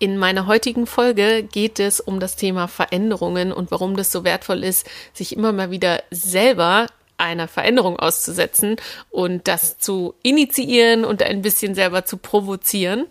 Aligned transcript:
In 0.00 0.16
meiner 0.16 0.46
heutigen 0.46 0.86
Folge 0.86 1.42
geht 1.42 1.78
es 1.78 2.00
um 2.00 2.20
das 2.20 2.34
Thema 2.34 2.68
Veränderungen 2.68 3.52
und 3.52 3.70
warum 3.70 3.98
das 3.98 4.10
so 4.10 4.24
wertvoll 4.24 4.64
ist, 4.64 4.88
sich 5.12 5.36
immer 5.36 5.52
mal 5.52 5.70
wieder 5.70 6.02
selber 6.10 6.86
einer 7.18 7.48
Veränderung 7.48 7.98
auszusetzen 7.98 8.76
und 9.10 9.46
das 9.46 9.78
zu 9.78 10.14
initiieren 10.22 11.04
und 11.04 11.22
ein 11.22 11.42
bisschen 11.42 11.74
selber 11.74 12.06
zu 12.06 12.16
provozieren. 12.16 13.08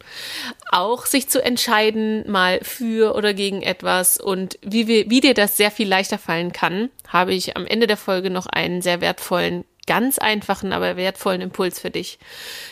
Auch 0.72 1.06
sich 1.06 1.30
zu 1.30 1.44
entscheiden, 1.44 2.28
mal 2.28 2.60
für 2.64 3.14
oder 3.14 3.36
gegen 3.36 3.62
etwas 3.62 4.20
und 4.20 4.58
wie, 4.64 4.88
wir, 4.88 5.12
wie 5.12 5.22
dir 5.22 5.36
das 5.36 5.58
sehr 5.58 5.70
viel 5.70 5.88
leichter 5.88 6.18
fallen 6.18 6.54
kann, 6.54 6.90
habe 7.08 7.36
ich 7.36 7.56
am 7.56 7.68
Ende 7.68 7.86
der 7.86 7.98
Folge 7.98 8.32
noch 8.32 8.48
einen 8.48 8.82
sehr 8.82 9.00
wertvollen 9.00 9.64
ganz 9.90 10.20
einfachen, 10.20 10.72
aber 10.72 10.98
wertvollen 10.98 11.42
Impuls 11.42 11.80
für 11.80 11.90
dich. 11.90 12.20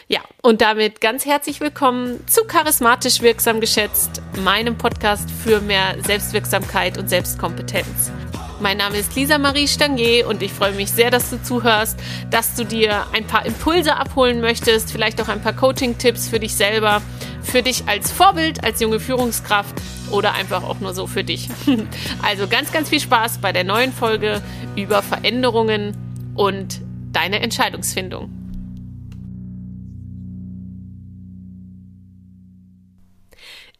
Ja, 0.07 0.20
und 0.43 0.61
damit 0.61 1.02
ganz 1.02 1.25
herzlich 1.25 1.59
willkommen 1.59 2.20
zu 2.27 2.43
Charismatisch 2.43 3.23
Wirksam 3.23 3.59
geschätzt, 3.59 4.21
meinem 4.43 4.77
Podcast 4.77 5.28
für 5.43 5.59
mehr 5.59 5.95
Selbstwirksamkeit 6.04 7.00
und 7.00 7.09
Selbstkompetenz. 7.09 8.11
Mein 8.59 8.78
Name 8.78 8.97
ist 8.97 9.15
Lisa 9.15 9.39
Marie 9.39 9.68
Stangier 9.68 10.28
und 10.28 10.43
ich 10.43 10.54
freue 10.54 10.73
mich 10.73 10.92
sehr, 10.92 11.09
dass 11.09 11.32
du 11.32 11.42
zuhörst, 11.42 12.00
dass 12.29 12.54
du 12.54 12.64
dir 12.64 13.07
ein 13.14 13.25
paar 13.25 13.47
Impulse 13.47 13.95
abholen 13.95 14.39
möchtest, 14.39 14.92
vielleicht 14.92 15.20
auch 15.20 15.28
ein 15.28 15.42
paar 15.42 15.54
Coaching-Tipps 15.54 16.28
für 16.28 16.39
dich 16.39 16.54
selber, 16.54 17.01
für 17.42 17.64
dich 17.64 17.87
als 17.87 18.11
Vorbild, 18.11 18.64
als 18.64 18.79
junge 18.79 19.00
Führungskraft 19.00 19.73
oder 20.11 20.34
einfach 20.34 20.64
auch 20.64 20.79
nur 20.81 20.93
so 20.93 21.07
für 21.07 21.23
dich. 21.23 21.50
Also 22.21 22.47
ganz, 22.47 22.71
ganz 22.71 22.89
viel 22.89 23.00
Spaß 23.00 23.39
bei 23.39 23.51
der 23.51 23.64
neuen 23.64 23.92
Folge 23.92 24.43
über 24.75 25.01
Veränderungen 25.01 25.97
und 26.36 26.86
deine 27.11 27.39
Entscheidungsfindung. 27.42 28.32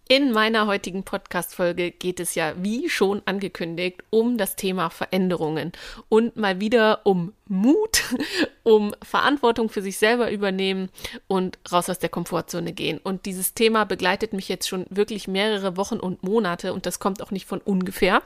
In 0.10 0.32
meiner 0.32 0.68
heutigen 0.68 1.04
Podcast-Folge 1.04 1.92
geht 1.92 2.22
es 2.22 2.34
ja, 2.34 2.54
wie 2.64 2.90
schon 2.90 3.22
angekündigt, 3.26 4.04
um 4.10 4.38
das 4.38 4.56
Thema 4.56 4.90
Veränderungen 4.90 5.74
und 6.08 6.38
mal 6.38 6.62
wieder 6.62 7.02
um 7.04 7.34
Mut, 7.50 8.04
um 8.64 8.96
Verantwortung 9.04 9.68
für 9.68 9.82
sich 9.82 9.98
selber 9.98 10.32
übernehmen 10.32 10.88
und 11.28 11.60
raus 11.70 11.90
aus 11.90 12.00
der 12.00 12.08
Komfortzone 12.08 12.72
gehen. 12.72 13.00
Und 13.00 13.26
dieses 13.26 13.54
Thema 13.54 13.84
begleitet 13.84 14.32
mich 14.32 14.48
jetzt 14.48 14.70
schon 14.70 14.86
wirklich 14.90 15.28
mehrere 15.28 15.76
Wochen 15.76 15.98
und 15.98 16.24
Monate 16.24 16.72
und 16.72 16.86
das 16.86 17.00
kommt 17.00 17.22
auch 17.22 17.32
nicht 17.32 17.46
von 17.46 17.60
ungefähr, 17.60 18.22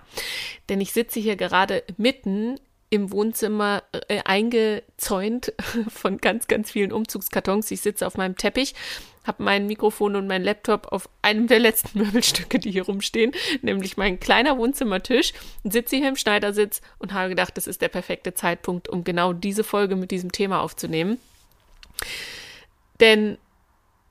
denn 0.69 0.81
ich 0.81 0.93
sitze 0.93 1.19
hier 1.19 1.35
gerade 1.35 1.83
mitten 1.97 2.59
im 2.91 3.11
Wohnzimmer 3.11 3.83
äh, 4.09 4.21
eingezäunt 4.25 5.53
von 5.87 6.17
ganz, 6.19 6.47
ganz 6.47 6.69
vielen 6.69 6.91
Umzugskartons. 6.91 7.71
Ich 7.71 7.81
sitze 7.81 8.05
auf 8.05 8.17
meinem 8.17 8.35
Teppich, 8.35 8.75
habe 9.23 9.41
mein 9.43 9.65
Mikrofon 9.65 10.17
und 10.17 10.27
mein 10.27 10.43
Laptop 10.43 10.91
auf 10.91 11.09
einem 11.21 11.47
der 11.47 11.59
letzten 11.59 11.99
Möbelstücke, 12.03 12.59
die 12.59 12.69
hier 12.69 12.85
rumstehen, 12.85 13.31
nämlich 13.61 13.95
mein 13.95 14.19
kleiner 14.19 14.57
Wohnzimmertisch, 14.57 15.31
sitze 15.63 15.95
hier 15.95 16.09
im 16.09 16.17
Schneidersitz 16.17 16.81
und 16.99 17.13
habe 17.13 17.29
gedacht, 17.29 17.55
das 17.55 17.65
ist 17.65 17.81
der 17.81 17.87
perfekte 17.87 18.33
Zeitpunkt, 18.33 18.89
um 18.89 19.05
genau 19.05 19.31
diese 19.31 19.63
Folge 19.63 19.95
mit 19.95 20.11
diesem 20.11 20.33
Thema 20.33 20.61
aufzunehmen. 20.61 21.17
Denn 22.99 23.37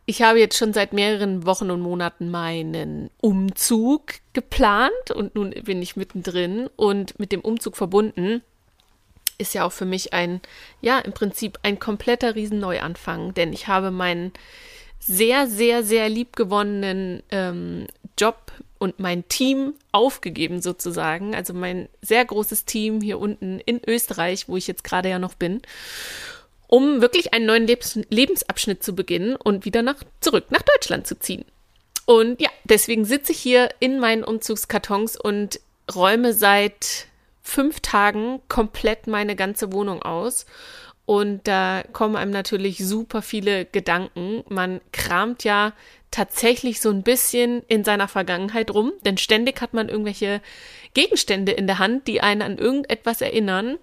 ich 0.07 0.23
habe 0.23 0.41
jetzt 0.41 0.57
schon 0.57 0.73
seit 0.73 0.95
mehreren 0.95 1.45
Wochen 1.45 1.71
und 1.71 1.83
Monaten 1.83 2.31
meinen 2.31 3.11
Umzug 3.21 4.15
geplant 4.33 5.11
und 5.15 5.35
nun 5.35 5.51
bin 5.51 5.83
ich 5.83 5.97
mittendrin 5.97 6.71
und 6.77 7.19
mit 7.19 7.31
dem 7.31 7.43
Umzug 7.43 7.77
verbunden 7.77 8.43
ist 9.41 9.55
ja 9.55 9.65
auch 9.65 9.73
für 9.73 9.85
mich 9.85 10.13
ein, 10.13 10.41
ja, 10.81 10.99
im 10.99 11.13
Prinzip 11.13 11.59
ein 11.63 11.79
kompletter 11.79 12.35
Riesenneuanfang, 12.35 13.35
denn 13.35 13.53
ich 13.53 13.67
habe 13.69 13.91
meinen 13.91 14.33
sehr, 14.99 15.47
sehr, 15.47 15.83
sehr 15.83 16.09
liebgewonnenen 16.09 17.23
ähm, 17.31 17.87
Job 18.19 18.53
und 18.79 18.99
mein 18.99 19.27
Team 19.29 19.75
aufgegeben 19.93 20.61
sozusagen. 20.61 21.35
Also 21.35 21.55
mein 21.55 21.89
sehr 22.03 22.25
großes 22.25 22.65
Team 22.65 23.01
hier 23.01 23.19
unten 23.19 23.61
in 23.61 23.81
Österreich, 23.87 24.49
wo 24.49 24.57
ich 24.57 24.67
jetzt 24.67 24.85
gerade 24.85 25.09
ja 25.09 25.19
noch 25.19 25.35
bin, 25.35 25.63
um 26.67 27.01
wirklich 27.01 27.33
einen 27.35 27.47
neuen 27.47 27.67
Lebens 27.67 27.99
Lebensabschnitt 28.09 28.83
zu 28.83 28.95
beginnen 28.95 29.37
und 29.37 29.65
wieder 29.65 29.83
nach, 29.83 30.03
zurück 30.21 30.47
nach 30.51 30.63
Deutschland 30.63 31.07
zu 31.07 31.19
ziehen. 31.19 31.45
Und 32.07 32.41
ja, 32.41 32.51
deswegen 32.65 33.05
sitze 33.05 33.33
ich 33.33 33.39
hier 33.39 33.69
in 33.81 34.01
meinen 34.01 34.25
Umzugskartons 34.25 35.19
und 35.19 35.61
räume 35.95 36.33
seit 36.33 37.07
fünf 37.43 37.81
Tagen 37.81 38.41
komplett 38.49 39.07
meine 39.07 39.37
ganze 39.37 39.73
Wohnung 39.73 40.03
aus. 40.03 40.47
Und 41.07 41.49
da 41.49 41.83
kommen 41.93 42.15
einem 42.15 42.31
natürlich 42.31 42.79
super 42.79 43.21
viele 43.21 43.65
Gedanken. 43.65 44.45
Man 44.49 44.81
kramt 44.93 45.43
ja 45.43 45.73
tatsächlich 46.13 46.81
so 46.81 46.91
ein 46.91 47.03
bisschen 47.03 47.63
in 47.67 47.83
seiner 47.83 48.07
Vergangenheit 48.07 48.73
rum, 48.73 48.93
denn 49.05 49.19
ständig 49.19 49.61
hat 49.61 49.75
man 49.75 49.89
irgendwelche 49.89 50.41
Gegenstände 50.95 51.53
in 51.53 51.67
der 51.67 51.79
Hand, 51.79 52.07
die 52.07 52.21
einen 52.21 52.43
an 52.43 52.59
irgendetwas 52.59 53.21
erinnern. 53.21 53.79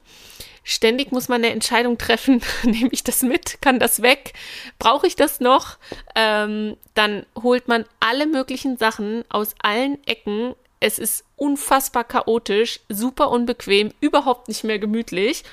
Ständig 0.63 1.11
muss 1.11 1.29
man 1.29 1.43
eine 1.43 1.53
Entscheidung 1.53 1.97
treffen, 1.97 2.41
nehme 2.63 2.89
ich 2.91 3.03
das 3.03 3.21
mit, 3.23 3.61
kann 3.61 3.79
das 3.79 4.01
weg, 4.01 4.33
brauche 4.79 5.07
ich 5.07 5.15
das 5.15 5.39
noch? 5.39 5.77
Ähm, 6.15 6.77
dann 6.93 7.25
holt 7.41 7.67
man 7.67 7.85
alle 7.99 8.25
möglichen 8.25 8.77
Sachen 8.77 9.23
aus 9.29 9.53
allen 9.61 9.97
Ecken 10.05 10.55
es 10.79 10.99
ist 10.99 11.25
unfassbar 11.37 12.03
chaotisch, 12.03 12.81
super 12.89 13.29
unbequem, 13.31 13.93
überhaupt 14.01 14.49
nicht 14.49 14.63
mehr 14.63 14.79
gemütlich. 14.79 15.43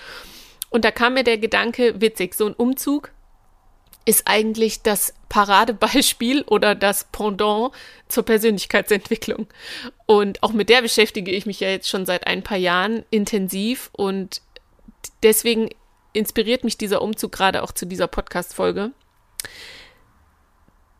Und 0.70 0.84
da 0.84 0.90
kam 0.90 1.14
mir 1.14 1.22
der 1.22 1.38
Gedanke, 1.38 2.00
witzig, 2.00 2.34
so 2.34 2.46
ein 2.46 2.54
Umzug 2.54 3.12
ist 4.06 4.26
eigentlich 4.26 4.82
das 4.82 5.14
Paradebeispiel 5.28 6.42
oder 6.46 6.74
das 6.74 7.04
Pendant 7.04 7.72
zur 8.08 8.24
Persönlichkeitsentwicklung. 8.24 9.46
Und 10.06 10.42
auch 10.42 10.52
mit 10.52 10.68
der 10.68 10.82
beschäftige 10.82 11.30
ich 11.30 11.46
mich 11.46 11.60
ja 11.60 11.68
jetzt 11.68 11.88
schon 11.88 12.06
seit 12.06 12.26
ein 12.26 12.42
paar 12.42 12.58
Jahren 12.58 13.04
intensiv 13.10 13.90
und 13.92 14.42
deswegen 15.22 15.70
inspiriert 16.12 16.64
mich 16.64 16.78
dieser 16.78 17.02
Umzug 17.02 17.32
gerade 17.32 17.62
auch 17.62 17.72
zu 17.72 17.86
dieser 17.86 18.06
Podcast-Folge. 18.06 18.92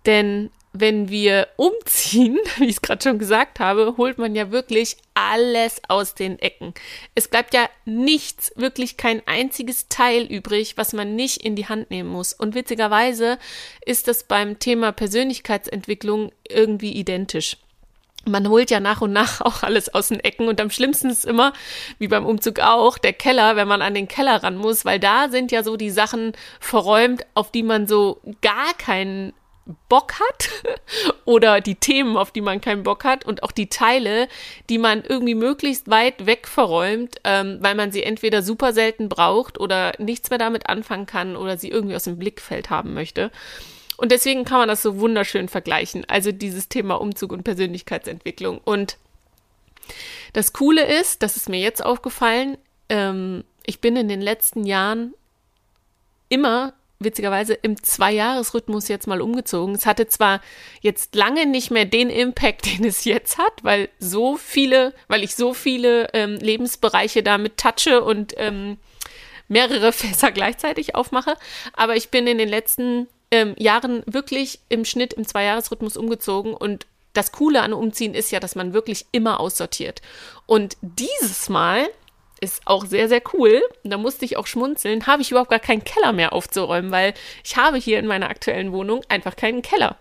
Denn 0.07 0.51
wenn 0.77 1.09
wir 1.09 1.49
umziehen, 1.57 2.39
wie 2.57 2.65
ich 2.65 2.77
es 2.77 2.83
gerade 2.83 3.03
schon 3.03 3.19
gesagt 3.19 3.61
habe, 3.61 3.95
holt 3.97 4.19
man 4.19 4.35
ja 4.35 4.51
wirklich 4.51 4.97
alles 5.15 5.81
aus 5.89 6.15
den 6.15 6.39
Ecken. 6.41 6.75
Es 7.15 7.29
bleibt 7.29 7.55
ja 7.55 7.71
nichts, 7.87 8.53
wirklich 8.57 8.97
kein 8.97 9.23
einziges 9.27 9.89
Teil 9.89 10.25
übrig, 10.25 10.77
was 10.77 10.93
man 10.93 11.15
nicht 11.15 11.43
in 11.43 11.55
die 11.55 11.69
Hand 11.69 11.91
nehmen 11.91 12.11
muss. 12.11 12.33
Und 12.33 12.55
witzigerweise 12.55 13.39
ist 13.87 14.09
das 14.09 14.25
beim 14.25 14.59
Thema 14.59 14.93
Persönlichkeitsentwicklung 14.93 16.33
irgendwie 16.49 16.93
identisch. 16.93 17.57
Man 18.27 18.49
holt 18.49 18.71
ja 18.71 18.81
nach 18.81 19.01
und 19.01 19.13
nach 19.13 19.43
auch 19.43 19.63
alles 19.63 19.93
aus 19.95 20.09
den 20.09 20.21
Ecken 20.21 20.49
und 20.49 20.61
am 20.61 20.71
schlimmsten 20.71 21.11
ist 21.11 21.25
immer, 21.25 21.53
wie 21.99 22.09
beim 22.09 22.27
Umzug 22.27 22.59
auch, 22.59 22.99
der 22.99 23.13
Keller, 23.13 23.55
wenn 23.55 23.69
man 23.69 23.83
an 23.83 23.95
den 23.95 24.09
Keller 24.09 24.43
ran 24.43 24.57
muss, 24.57 24.85
weil 24.85 24.99
da 24.99 25.29
sind 25.29 25.53
ja 25.53 25.63
so 25.63 25.77
die 25.77 25.91
Sachen 25.91 26.33
verräumt, 26.59 27.25
auf 27.35 27.53
die 27.53 27.63
man 27.63 27.87
so 27.87 28.21
gar 28.41 28.73
keinen 28.79 29.35
Bock 29.89 30.15
hat 30.21 30.51
oder 31.25 31.61
die 31.61 31.77
Themen, 31.77 32.17
auf 32.17 32.31
die 32.31 32.41
man 32.41 32.61
keinen 32.61 32.83
Bock 32.83 33.05
hat 33.05 33.25
und 33.25 33.43
auch 33.43 33.53
die 33.53 33.69
Teile, 33.69 34.29
die 34.69 34.79
man 34.79 35.03
irgendwie 35.03 35.35
möglichst 35.35 35.89
weit 35.89 36.27
weg 36.27 36.47
verräumt, 36.47 37.17
ähm, 37.25 37.59
weil 37.61 37.75
man 37.75 37.93
sie 37.93 38.03
entweder 38.03 38.43
super 38.43 38.73
selten 38.73 39.09
braucht 39.09 39.59
oder 39.59 39.93
nichts 39.99 40.31
mehr 40.31 40.39
damit 40.39 40.69
anfangen 40.69 41.07
kann 41.07 41.37
oder 41.37 41.57
sie 41.57 41.69
irgendwie 41.69 41.97
aus 41.97 42.05
dem 42.05 42.19
Blickfeld 42.19 42.71
haben 42.71 42.95
möchte. 42.95 43.31
Und 43.97 44.11
deswegen 44.13 44.45
kann 44.45 44.59
man 44.59 44.69
das 44.69 44.83
so 44.83 44.99
wunderschön 44.99 45.49
vergleichen. 45.49 46.05
Also 46.09 46.33
dieses 46.33 46.69
Thema 46.69 47.01
Umzug 47.01 47.33
und 47.33 47.45
Persönlichkeitsentwicklung. 47.45 48.59
Und 48.59 48.99
das 50.33 50.53
Coole 50.53 50.85
ist, 50.85 51.23
das 51.23 51.37
ist 51.37 51.49
mir 51.49 51.61
jetzt 51.61 51.85
aufgefallen, 51.85 52.59
ähm, 52.89 53.45
ich 53.65 53.81
bin 53.81 53.97
in 53.97 54.09
den 54.09 54.21
letzten 54.21 54.65
Jahren 54.65 55.15
immer 56.29 56.75
witzigerweise 57.05 57.55
im 57.55 57.83
Zwei-Jahres-Rhythmus 57.83 58.89
jetzt 58.89 59.07
mal 59.07 59.21
umgezogen. 59.21 59.75
Es 59.75 59.87
hatte 59.87 60.07
zwar 60.07 60.41
jetzt 60.81 61.15
lange 61.15 61.47
nicht 61.47 61.71
mehr 61.71 61.85
den 61.85 62.11
Impact, 62.11 62.67
den 62.79 62.85
es 62.85 63.05
jetzt 63.05 63.39
hat, 63.39 63.53
weil 63.63 63.89
so 63.99 64.37
viele, 64.37 64.95
weil 65.09 65.23
ich 65.23 65.35
so 65.35 65.55
viele 65.55 66.09
ähm, 66.15 66.37
Lebensbereiche 66.37 67.23
damit 67.23 67.59
touche 67.59 68.03
und 68.03 68.35
ähm, 68.37 68.79
mehrere 69.49 69.93
Fässer 69.93 70.33
gleichzeitig 70.33 70.95
aufmache. 70.95 71.37
Aber 71.75 71.97
ich 71.97 72.09
bin 72.11 72.27
in 72.27 72.39
den 72.39 72.49
letzten 72.49 73.09
ähm, 73.31 73.55
Jahren 73.59 74.03
wirklich 74.07 74.61
im 74.69 74.85
Schnitt 74.85 75.13
im 75.13 75.27
Zwei-Jahres-Rhythmus 75.27 75.97
umgezogen 75.97 76.55
und 76.55 76.87
das 77.15 77.31
Coole 77.31 77.63
an 77.63 77.73
Umziehen 77.73 78.13
ist 78.13 78.33
ja, 78.33 78.41
dass 78.41 78.57
man 78.57 78.73
wirklich 78.73 79.07
immer 79.13 79.41
aussortiert. 79.41 80.03
Und 80.47 80.77
dieses 80.83 81.49
Mal 81.49 81.87
ist 82.45 82.63
auch 82.67 82.85
sehr, 82.87 83.09
sehr 83.09 83.23
cool. 83.33 83.63
Da 83.83 83.97
musste 83.97 84.25
ich 84.25 84.37
auch 84.37 84.47
schmunzeln. 84.47 85.07
Habe 85.07 85.23
ich 85.23 85.31
überhaupt 85.31 85.51
gar 85.51 85.59
keinen 85.59 85.85
Keller 85.85 86.13
mehr 86.13 86.33
aufzuräumen, 86.33 86.91
weil 86.91 87.15
ich 87.45 87.57
habe 87.57 87.79
hier 87.79 87.99
in 87.99 88.07
meiner 88.07 88.29
aktuellen 88.29 88.73
Wohnung 88.73 89.03
einfach 89.09 89.37
keinen 89.37 89.63
Keller. 89.63 89.97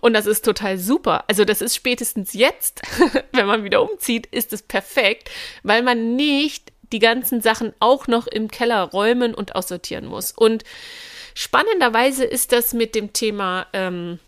Und 0.00 0.14
das 0.14 0.26
ist 0.26 0.44
total 0.44 0.78
super. 0.78 1.24
Also 1.28 1.44
das 1.44 1.62
ist 1.62 1.76
spätestens 1.76 2.32
jetzt, 2.32 2.82
wenn 3.32 3.46
man 3.46 3.64
wieder 3.64 3.82
umzieht, 3.82 4.26
ist 4.26 4.52
es 4.52 4.62
perfekt, 4.62 5.30
weil 5.62 5.82
man 5.82 6.16
nicht 6.16 6.72
die 6.92 6.98
ganzen 6.98 7.40
Sachen 7.40 7.72
auch 7.78 8.06
noch 8.06 8.26
im 8.26 8.48
Keller 8.48 8.82
räumen 8.82 9.34
und 9.34 9.54
aussortieren 9.54 10.06
muss. 10.06 10.32
Und 10.32 10.64
spannenderweise 11.34 12.24
ist 12.24 12.52
das 12.52 12.74
mit 12.74 12.94
dem 12.94 13.12
Thema 13.12 13.66
ähm, 13.72 14.18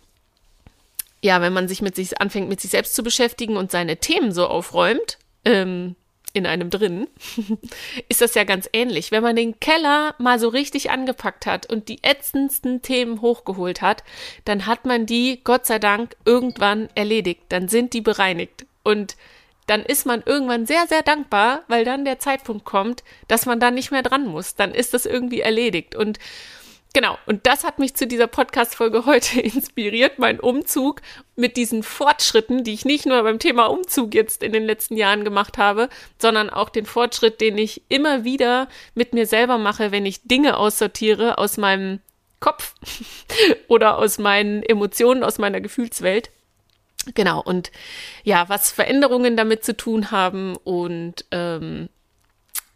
ja, 1.24 1.40
wenn 1.40 1.54
man 1.54 1.68
sich 1.68 1.80
mit 1.80 1.96
sich 1.96 2.20
anfängt, 2.20 2.50
mit 2.50 2.60
sich 2.60 2.70
selbst 2.70 2.94
zu 2.94 3.02
beschäftigen 3.02 3.56
und 3.56 3.70
seine 3.70 3.96
Themen 3.96 4.30
so 4.30 4.46
aufräumt, 4.46 5.16
ähm, 5.46 5.96
in 6.34 6.46
einem 6.46 6.68
drin, 6.68 7.06
ist 8.08 8.20
das 8.20 8.34
ja 8.34 8.44
ganz 8.44 8.68
ähnlich. 8.72 9.10
Wenn 9.12 9.22
man 9.22 9.36
den 9.36 9.58
Keller 9.60 10.14
mal 10.18 10.38
so 10.38 10.48
richtig 10.48 10.90
angepackt 10.90 11.46
hat 11.46 11.64
und 11.72 11.88
die 11.88 12.02
ätzendsten 12.02 12.82
Themen 12.82 13.22
hochgeholt 13.22 13.80
hat, 13.80 14.02
dann 14.44 14.66
hat 14.66 14.84
man 14.84 15.06
die, 15.06 15.40
Gott 15.44 15.64
sei 15.64 15.78
Dank, 15.78 16.16
irgendwann 16.26 16.88
erledigt. 16.94 17.44
Dann 17.48 17.68
sind 17.68 17.94
die 17.94 18.00
bereinigt. 18.00 18.66
Und 18.82 19.16
dann 19.66 19.82
ist 19.82 20.04
man 20.06 20.22
irgendwann 20.26 20.66
sehr, 20.66 20.86
sehr 20.88 21.02
dankbar, 21.02 21.62
weil 21.68 21.84
dann 21.84 22.04
der 22.04 22.18
Zeitpunkt 22.18 22.64
kommt, 22.64 23.04
dass 23.28 23.46
man 23.46 23.60
da 23.60 23.70
nicht 23.70 23.92
mehr 23.92 24.02
dran 24.02 24.26
muss. 24.26 24.56
Dann 24.56 24.74
ist 24.74 24.92
das 24.92 25.06
irgendwie 25.06 25.40
erledigt. 25.40 25.94
Und 25.94 26.18
Genau, 26.94 27.18
und 27.26 27.44
das 27.44 27.64
hat 27.64 27.80
mich 27.80 27.96
zu 27.96 28.06
dieser 28.06 28.28
Podcast-Folge 28.28 29.04
heute 29.04 29.40
inspiriert, 29.42 30.20
mein 30.20 30.38
Umzug 30.38 31.02
mit 31.34 31.56
diesen 31.56 31.82
Fortschritten, 31.82 32.62
die 32.62 32.72
ich 32.72 32.84
nicht 32.84 33.04
nur 33.04 33.20
beim 33.24 33.40
Thema 33.40 33.66
Umzug 33.66 34.14
jetzt 34.14 34.44
in 34.44 34.52
den 34.52 34.62
letzten 34.62 34.96
Jahren 34.96 35.24
gemacht 35.24 35.58
habe, 35.58 35.88
sondern 36.18 36.50
auch 36.50 36.68
den 36.68 36.86
Fortschritt, 36.86 37.40
den 37.40 37.58
ich 37.58 37.82
immer 37.88 38.22
wieder 38.22 38.68
mit 38.94 39.12
mir 39.12 39.26
selber 39.26 39.58
mache, 39.58 39.90
wenn 39.90 40.06
ich 40.06 40.22
Dinge 40.22 40.56
aussortiere 40.56 41.36
aus 41.36 41.56
meinem 41.56 41.98
Kopf 42.38 42.74
oder 43.66 43.98
aus 43.98 44.18
meinen 44.18 44.62
Emotionen, 44.62 45.24
aus 45.24 45.38
meiner 45.38 45.60
Gefühlswelt. 45.60 46.30
Genau, 47.14 47.42
und 47.42 47.72
ja, 48.22 48.48
was 48.48 48.70
Veränderungen 48.70 49.36
damit 49.36 49.64
zu 49.64 49.76
tun 49.76 50.12
haben 50.12 50.56
und 50.62 51.24
ähm, 51.32 51.88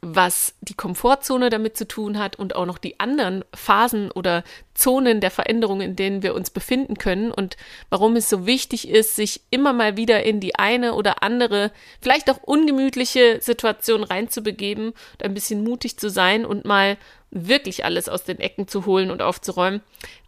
was 0.00 0.54
die 0.60 0.74
Komfortzone 0.74 1.50
damit 1.50 1.76
zu 1.76 1.86
tun 1.86 2.18
hat 2.18 2.36
und 2.36 2.54
auch 2.54 2.66
noch 2.66 2.78
die 2.78 3.00
anderen 3.00 3.44
Phasen 3.52 4.10
oder 4.12 4.44
Zonen 4.74 5.20
der 5.20 5.32
Veränderung, 5.32 5.80
in 5.80 5.96
denen 5.96 6.22
wir 6.22 6.34
uns 6.34 6.50
befinden 6.50 6.98
können 6.98 7.32
und 7.32 7.56
warum 7.90 8.14
es 8.14 8.28
so 8.28 8.46
wichtig 8.46 8.88
ist, 8.88 9.16
sich 9.16 9.40
immer 9.50 9.72
mal 9.72 9.96
wieder 9.96 10.22
in 10.22 10.38
die 10.38 10.54
eine 10.54 10.94
oder 10.94 11.22
andere, 11.24 11.72
vielleicht 12.00 12.30
auch 12.30 12.38
ungemütliche 12.42 13.40
Situation 13.40 14.04
reinzubegeben 14.04 14.90
und 14.90 15.22
ein 15.22 15.34
bisschen 15.34 15.64
mutig 15.64 15.98
zu 15.98 16.10
sein 16.10 16.46
und 16.46 16.64
mal 16.64 16.96
wirklich 17.30 17.84
alles 17.84 18.08
aus 18.08 18.24
den 18.24 18.38
Ecken 18.38 18.68
zu 18.68 18.86
holen 18.86 19.10
und 19.10 19.20
aufzuräumen. 19.20 19.82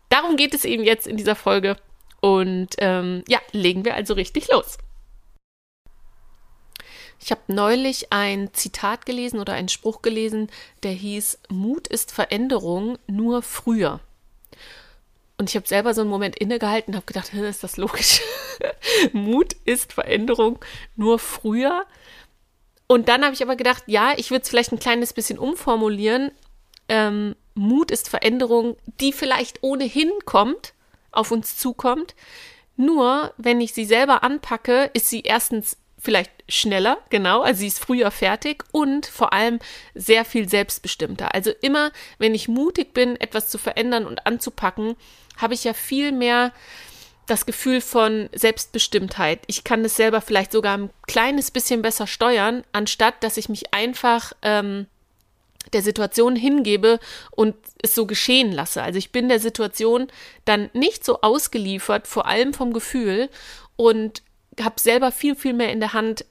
Darum 0.08 0.36
geht 0.36 0.54
es 0.54 0.64
eben 0.64 0.82
jetzt 0.82 1.06
in 1.06 1.16
dieser 1.16 1.36
Folge. 1.36 1.76
Und 2.20 2.70
ähm, 2.78 3.24
ja, 3.28 3.38
legen 3.52 3.84
wir 3.84 3.94
also 3.94 4.14
richtig 4.14 4.48
los. 4.48 4.76
Ich 7.22 7.30
habe 7.30 7.40
neulich 7.48 8.12
ein 8.12 8.52
Zitat 8.54 9.04
gelesen 9.04 9.40
oder 9.40 9.52
einen 9.52 9.68
Spruch 9.68 10.00
gelesen, 10.00 10.50
der 10.82 10.92
hieß, 10.92 11.38
Mut 11.50 11.86
ist 11.86 12.12
Veränderung 12.12 12.98
nur 13.06 13.42
früher. 13.42 14.00
Und 15.36 15.50
ich 15.50 15.56
habe 15.56 15.66
selber 15.66 15.94
so 15.94 16.00
einen 16.00 16.10
Moment 16.10 16.36
innegehalten 16.36 16.92
und 16.92 16.96
habe 16.96 17.06
gedacht, 17.06 17.32
ist 17.32 17.62
das 17.62 17.76
logisch? 17.76 18.20
Mut 19.12 19.54
ist 19.64 19.92
Veränderung 19.92 20.58
nur 20.96 21.18
früher. 21.18 21.86
Und 22.86 23.08
dann 23.08 23.22
habe 23.24 23.34
ich 23.34 23.42
aber 23.42 23.56
gedacht, 23.56 23.84
ja, 23.86 24.14
ich 24.16 24.30
würde 24.30 24.42
es 24.42 24.48
vielleicht 24.48 24.72
ein 24.72 24.78
kleines 24.78 25.12
bisschen 25.12 25.38
umformulieren. 25.38 26.32
Ähm, 26.88 27.36
Mut 27.54 27.90
ist 27.90 28.08
Veränderung, 28.08 28.76
die 29.00 29.12
vielleicht 29.12 29.62
ohnehin 29.62 30.10
kommt, 30.24 30.74
auf 31.12 31.30
uns 31.30 31.56
zukommt. 31.56 32.14
Nur, 32.76 33.32
wenn 33.36 33.60
ich 33.60 33.74
sie 33.74 33.84
selber 33.84 34.22
anpacke, 34.22 34.90
ist 34.94 35.08
sie 35.08 35.20
erstens 35.20 35.76
vielleicht 36.00 36.32
schneller, 36.48 36.98
genau, 37.10 37.42
also 37.42 37.60
sie 37.60 37.66
ist 37.66 37.78
früher 37.78 38.10
fertig 38.10 38.64
und 38.72 39.06
vor 39.06 39.32
allem 39.32 39.58
sehr 39.94 40.24
viel 40.24 40.48
selbstbestimmter. 40.48 41.34
Also 41.34 41.52
immer, 41.60 41.92
wenn 42.18 42.34
ich 42.34 42.48
mutig 42.48 42.94
bin, 42.94 43.20
etwas 43.20 43.48
zu 43.48 43.58
verändern 43.58 44.06
und 44.06 44.26
anzupacken, 44.26 44.96
habe 45.36 45.54
ich 45.54 45.64
ja 45.64 45.74
viel 45.74 46.12
mehr 46.12 46.52
das 47.26 47.46
Gefühl 47.46 47.80
von 47.80 48.28
Selbstbestimmtheit. 48.32 49.40
Ich 49.46 49.62
kann 49.62 49.84
es 49.84 49.94
selber 49.94 50.20
vielleicht 50.20 50.52
sogar 50.52 50.76
ein 50.76 50.90
kleines 51.06 51.50
bisschen 51.50 51.82
besser 51.82 52.06
steuern, 52.06 52.64
anstatt 52.72 53.22
dass 53.22 53.36
ich 53.36 53.48
mich 53.48 53.72
einfach 53.72 54.32
ähm, 54.42 54.86
der 55.72 55.82
Situation 55.82 56.34
hingebe 56.34 56.98
und 57.30 57.54
es 57.82 57.94
so 57.94 58.06
geschehen 58.06 58.50
lasse. 58.50 58.82
Also 58.82 58.98
ich 58.98 59.12
bin 59.12 59.28
der 59.28 59.38
Situation 59.38 60.08
dann 60.44 60.70
nicht 60.72 61.04
so 61.04 61.20
ausgeliefert, 61.20 62.08
vor 62.08 62.26
allem 62.26 62.52
vom 62.52 62.72
Gefühl 62.72 63.28
und 63.76 64.22
habe 64.60 64.80
selber 64.80 65.12
viel, 65.12 65.36
viel 65.36 65.52
mehr 65.52 65.72
in 65.72 65.80
der 65.80 65.92
Hand, 65.92 66.24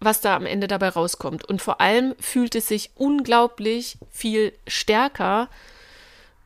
was 0.00 0.20
da 0.20 0.36
am 0.36 0.46
Ende 0.46 0.68
dabei 0.68 0.90
rauskommt. 0.90 1.44
Und 1.44 1.60
vor 1.60 1.80
allem 1.80 2.14
fühlt 2.20 2.54
es 2.54 2.68
sich 2.68 2.90
unglaublich 2.94 3.98
viel 4.10 4.52
stärker 4.66 5.48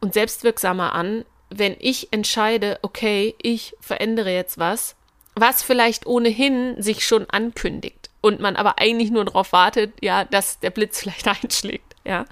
und 0.00 0.14
selbstwirksamer 0.14 0.94
an, 0.94 1.24
wenn 1.50 1.76
ich 1.78 2.12
entscheide, 2.12 2.78
okay, 2.82 3.34
ich 3.42 3.76
verändere 3.80 4.32
jetzt 4.32 4.58
was, 4.58 4.96
was 5.34 5.62
vielleicht 5.62 6.06
ohnehin 6.06 6.80
sich 6.82 7.06
schon 7.06 7.28
ankündigt 7.28 8.10
und 8.20 8.40
man 8.40 8.56
aber 8.56 8.78
eigentlich 8.78 9.10
nur 9.10 9.24
darauf 9.24 9.52
wartet, 9.52 9.92
ja, 10.00 10.24
dass 10.24 10.60
der 10.60 10.70
Blitz 10.70 11.00
vielleicht 11.00 11.28
einschlägt, 11.28 11.94
ja. 12.04 12.24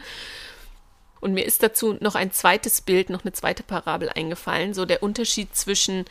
Und 1.20 1.34
mir 1.34 1.44
ist 1.44 1.62
dazu 1.62 1.98
noch 2.00 2.14
ein 2.14 2.32
zweites 2.32 2.80
Bild, 2.80 3.10
noch 3.10 3.24
eine 3.24 3.32
zweite 3.32 3.62
Parabel 3.62 4.08
eingefallen, 4.08 4.72
so 4.72 4.86
der 4.86 5.02
Unterschied 5.02 5.54
zwischen 5.54 6.06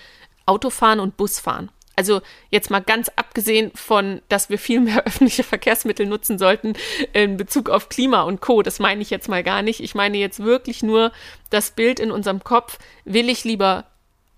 Autofahren 0.45 1.00
und 1.00 1.18
Busfahren. 1.18 1.71
Also 2.00 2.22
jetzt 2.50 2.69
mal 2.69 2.80
ganz 2.80 3.12
abgesehen 3.18 3.72
von, 3.75 4.22
dass 4.30 4.50
wir 4.50 4.57
viel 4.57 4.80
mehr 4.80 5.04
öffentliche 5.06 5.44
Verkehrsmittel 5.44 6.06
nutzen 6.06 6.38
sollten 6.38 6.75
in 7.12 7.36
Bezug 7.36 7.69
auf 7.69 7.90
Klima 7.90 8.22
und 8.22 8.40
Co. 8.40 8.62
Das 8.62 8.80
meine 8.80 9.01
ich 9.01 9.10
jetzt 9.10 9.28
mal 9.28 9.44
gar 9.44 9.63
nicht. 9.63 9.81
Ich 9.81 9.96
meine 9.96 10.18
jetzt 10.18 10.42
wirklich 10.42 10.81
nur 10.81 11.12
das 11.50 11.72
Bild 11.72 12.00
in 12.00 12.10
unserem 12.10 12.42
Kopf. 12.42 12.80
Will 13.04 13.28
ich 13.28 13.44
lieber 13.44 13.84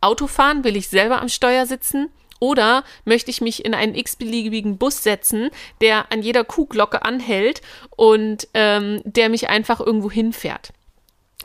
Auto 0.02 0.26
fahren? 0.26 0.64
Will 0.64 0.76
ich 0.76 0.90
selber 0.90 1.22
am 1.22 1.30
Steuer 1.30 1.68
sitzen? 1.68 2.10
Oder 2.40 2.84
möchte 3.06 3.30
ich 3.30 3.42
mich 3.42 3.64
in 3.64 3.76
einen 3.76 3.94
x-beliebigen 3.94 4.80
Bus 4.80 5.04
setzen, 5.04 5.52
der 5.82 6.12
an 6.12 6.24
jeder 6.24 6.44
Kuhglocke 6.44 7.06
anhält 7.06 7.62
und 7.96 8.48
ähm, 8.56 9.04
der 9.06 9.30
mich 9.30 9.50
einfach 9.50 9.80
irgendwo 9.82 10.10
hinfährt? 10.10 10.74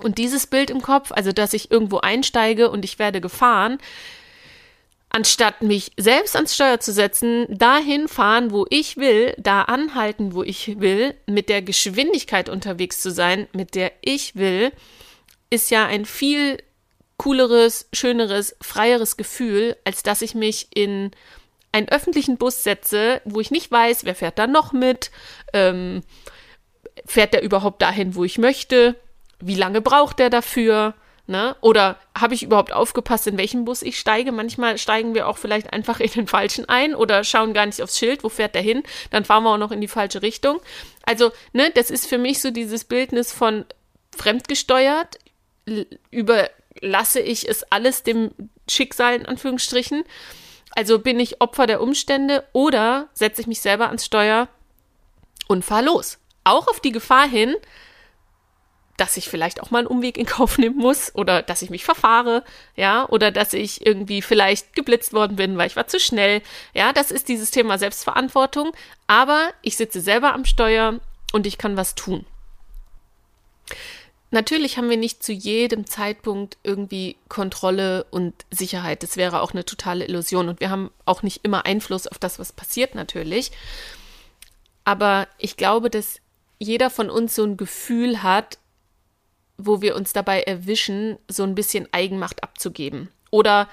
Und 0.02 0.16
dieses 0.16 0.46
Bild 0.46 0.70
im 0.70 0.80
Kopf, 0.80 1.12
also 1.12 1.32
dass 1.32 1.52
ich 1.52 1.70
irgendwo 1.70 1.98
einsteige 1.98 2.70
und 2.70 2.86
ich 2.86 2.98
werde 2.98 3.20
gefahren, 3.20 3.76
anstatt 5.10 5.62
mich 5.62 5.92
selbst 5.96 6.36
ans 6.36 6.54
Steuer 6.54 6.80
zu 6.80 6.92
setzen, 6.92 7.46
dahin 7.48 8.08
fahren, 8.08 8.50
wo 8.50 8.66
ich 8.70 8.96
will, 8.96 9.34
da 9.38 9.62
anhalten, 9.62 10.34
wo 10.34 10.42
ich 10.42 10.80
will, 10.80 11.14
mit 11.26 11.48
der 11.48 11.62
Geschwindigkeit 11.62 12.48
unterwegs 12.48 13.00
zu 13.00 13.10
sein, 13.10 13.48
mit 13.52 13.74
der 13.74 13.92
ich 14.02 14.36
will, 14.36 14.72
ist 15.48 15.70
ja 15.70 15.86
ein 15.86 16.04
viel 16.04 16.58
cooleres, 17.16 17.88
schöneres, 17.92 18.56
freieres 18.60 19.16
Gefühl, 19.16 19.76
als 19.84 20.02
dass 20.02 20.22
ich 20.22 20.34
mich 20.34 20.68
in 20.74 21.12
einen 21.72 21.88
öffentlichen 21.88 22.36
Bus 22.36 22.62
setze, 22.62 23.20
wo 23.24 23.40
ich 23.40 23.50
nicht 23.50 23.70
weiß, 23.70 24.04
wer 24.04 24.14
fährt 24.14 24.38
da 24.38 24.46
noch 24.46 24.72
mit, 24.72 25.10
ähm, 25.52 26.02
fährt 27.04 27.34
der 27.34 27.42
überhaupt 27.42 27.82
dahin, 27.82 28.14
wo 28.14 28.24
ich 28.24 28.38
möchte, 28.38 28.96
wie 29.40 29.54
lange 29.54 29.80
braucht 29.80 30.18
der 30.18 30.30
dafür, 30.30 30.94
Ne? 31.28 31.56
Oder 31.60 31.96
habe 32.16 32.34
ich 32.34 32.44
überhaupt 32.44 32.72
aufgepasst, 32.72 33.26
in 33.26 33.36
welchen 33.36 33.64
Bus 33.64 33.82
ich 33.82 33.98
steige? 33.98 34.30
Manchmal 34.30 34.78
steigen 34.78 35.14
wir 35.14 35.26
auch 35.26 35.38
vielleicht 35.38 35.72
einfach 35.72 35.98
in 35.98 36.10
den 36.10 36.26
falschen 36.28 36.68
ein 36.68 36.94
oder 36.94 37.24
schauen 37.24 37.52
gar 37.52 37.66
nicht 37.66 37.82
aufs 37.82 37.98
Schild, 37.98 38.22
wo 38.22 38.28
fährt 38.28 38.54
der 38.54 38.62
hin? 38.62 38.84
Dann 39.10 39.24
fahren 39.24 39.42
wir 39.42 39.50
auch 39.50 39.58
noch 39.58 39.72
in 39.72 39.80
die 39.80 39.88
falsche 39.88 40.22
Richtung. 40.22 40.60
Also, 41.02 41.32
ne, 41.52 41.70
das 41.74 41.90
ist 41.90 42.06
für 42.06 42.18
mich 42.18 42.40
so 42.40 42.52
dieses 42.52 42.84
Bildnis 42.84 43.32
von 43.32 43.64
fremdgesteuert. 44.16 45.18
Überlasse 46.12 47.20
ich 47.20 47.48
es 47.48 47.64
alles 47.72 48.04
dem 48.04 48.30
Schicksal 48.68 49.16
in 49.16 49.26
Anführungsstrichen? 49.26 50.04
Also 50.76 50.98
bin 50.98 51.18
ich 51.18 51.40
Opfer 51.40 51.66
der 51.66 51.80
Umstände 51.80 52.44
oder 52.52 53.08
setze 53.14 53.40
ich 53.40 53.46
mich 53.46 53.60
selber 53.60 53.86
ans 53.86 54.04
Steuer 54.04 54.48
und 55.48 55.64
fahre 55.64 55.86
los? 55.86 56.18
Auch 56.44 56.68
auf 56.68 56.80
die 56.80 56.92
Gefahr 56.92 57.26
hin, 57.26 57.56
dass 58.96 59.16
ich 59.16 59.28
vielleicht 59.28 59.62
auch 59.62 59.70
mal 59.70 59.80
einen 59.80 59.86
Umweg 59.86 60.16
in 60.18 60.26
Kauf 60.26 60.58
nehmen 60.58 60.76
muss 60.76 61.14
oder 61.14 61.42
dass 61.42 61.62
ich 61.62 61.70
mich 61.70 61.84
verfahre, 61.84 62.44
ja, 62.76 63.08
oder 63.08 63.30
dass 63.30 63.52
ich 63.52 63.84
irgendwie 63.84 64.22
vielleicht 64.22 64.74
geblitzt 64.74 65.12
worden 65.12 65.36
bin, 65.36 65.58
weil 65.58 65.66
ich 65.66 65.76
war 65.76 65.86
zu 65.86 66.00
schnell. 66.00 66.42
Ja, 66.74 66.92
das 66.92 67.10
ist 67.10 67.28
dieses 67.28 67.50
Thema 67.50 67.78
Selbstverantwortung, 67.78 68.72
aber 69.06 69.50
ich 69.62 69.76
sitze 69.76 70.00
selber 70.00 70.34
am 70.34 70.44
Steuer 70.44 71.00
und 71.32 71.46
ich 71.46 71.58
kann 71.58 71.76
was 71.76 71.94
tun. 71.94 72.24
Natürlich 74.30 74.76
haben 74.76 74.90
wir 74.90 74.96
nicht 74.96 75.22
zu 75.22 75.32
jedem 75.32 75.86
Zeitpunkt 75.86 76.58
irgendwie 76.64 77.16
Kontrolle 77.28 78.04
und 78.10 78.34
Sicherheit. 78.50 79.02
Das 79.02 79.16
wäre 79.16 79.40
auch 79.40 79.52
eine 79.52 79.64
totale 79.64 80.04
Illusion 80.04 80.48
und 80.48 80.60
wir 80.60 80.68
haben 80.68 80.90
auch 81.04 81.22
nicht 81.22 81.44
immer 81.44 81.64
Einfluss 81.64 82.08
auf 82.08 82.18
das, 82.18 82.38
was 82.38 82.52
passiert 82.52 82.94
natürlich. 82.94 83.52
Aber 84.84 85.28
ich 85.38 85.56
glaube, 85.56 85.90
dass 85.90 86.20
jeder 86.58 86.90
von 86.90 87.08
uns 87.08 87.34
so 87.34 87.44
ein 87.44 87.56
Gefühl 87.56 88.22
hat, 88.22 88.58
wo 89.58 89.80
wir 89.80 89.96
uns 89.96 90.12
dabei 90.12 90.42
erwischen, 90.42 91.18
so 91.28 91.42
ein 91.42 91.54
bisschen 91.54 91.88
Eigenmacht 91.92 92.42
abzugeben. 92.42 93.08
Oder 93.30 93.68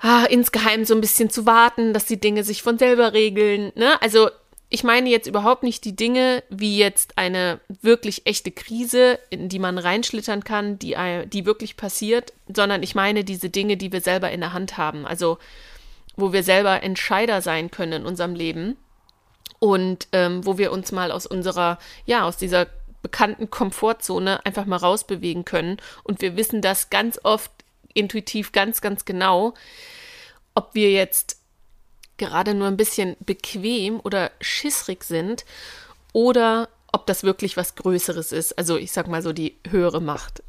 ah, 0.00 0.24
insgeheim 0.24 0.84
so 0.84 0.94
ein 0.94 1.00
bisschen 1.00 1.30
zu 1.30 1.46
warten, 1.46 1.92
dass 1.92 2.04
die 2.04 2.20
Dinge 2.20 2.44
sich 2.44 2.62
von 2.62 2.78
selber 2.78 3.12
regeln. 3.12 3.72
Ne? 3.74 4.00
Also 4.02 4.28
ich 4.68 4.84
meine 4.84 5.10
jetzt 5.10 5.26
überhaupt 5.26 5.62
nicht 5.64 5.84
die 5.84 5.94
Dinge 5.94 6.42
wie 6.48 6.78
jetzt 6.78 7.18
eine 7.18 7.60
wirklich 7.82 8.26
echte 8.26 8.50
Krise, 8.50 9.18
in 9.28 9.50
die 9.50 9.58
man 9.58 9.76
reinschlittern 9.76 10.44
kann, 10.44 10.78
die, 10.78 10.96
die 11.26 11.44
wirklich 11.44 11.76
passiert, 11.76 12.32
sondern 12.54 12.82
ich 12.82 12.94
meine 12.94 13.22
diese 13.22 13.50
Dinge, 13.50 13.76
die 13.76 13.92
wir 13.92 14.00
selber 14.00 14.30
in 14.30 14.40
der 14.40 14.54
Hand 14.54 14.78
haben. 14.78 15.06
Also 15.06 15.38
wo 16.16 16.32
wir 16.32 16.42
selber 16.42 16.82
Entscheider 16.82 17.42
sein 17.42 17.70
können 17.70 18.02
in 18.02 18.06
unserem 18.06 18.34
Leben 18.34 18.76
und 19.58 20.08
ähm, 20.12 20.44
wo 20.44 20.58
wir 20.58 20.72
uns 20.72 20.90
mal 20.90 21.12
aus 21.12 21.26
unserer, 21.26 21.78
ja, 22.04 22.24
aus 22.24 22.36
dieser 22.36 22.66
bekannten 23.02 23.50
Komfortzone 23.50 24.44
einfach 24.46 24.64
mal 24.64 24.76
rausbewegen 24.76 25.44
können. 25.44 25.78
Und 26.04 26.20
wir 26.20 26.36
wissen 26.36 26.62
das 26.62 26.90
ganz 26.90 27.18
oft 27.22 27.50
intuitiv 27.94 28.52
ganz, 28.52 28.80
ganz 28.80 29.04
genau, 29.04 29.54
ob 30.54 30.74
wir 30.74 30.90
jetzt 30.90 31.38
gerade 32.16 32.54
nur 32.54 32.68
ein 32.68 32.76
bisschen 32.76 33.16
bequem 33.20 34.00
oder 34.00 34.30
schissrig 34.40 35.04
sind 35.04 35.44
oder 36.12 36.68
ob 36.92 37.06
das 37.06 37.24
wirklich 37.24 37.56
was 37.56 37.74
Größeres 37.74 38.32
ist. 38.32 38.56
Also 38.58 38.76
ich 38.76 38.92
sag 38.92 39.08
mal 39.08 39.22
so 39.22 39.32
die 39.32 39.56
höhere 39.68 40.00
Macht. 40.00 40.42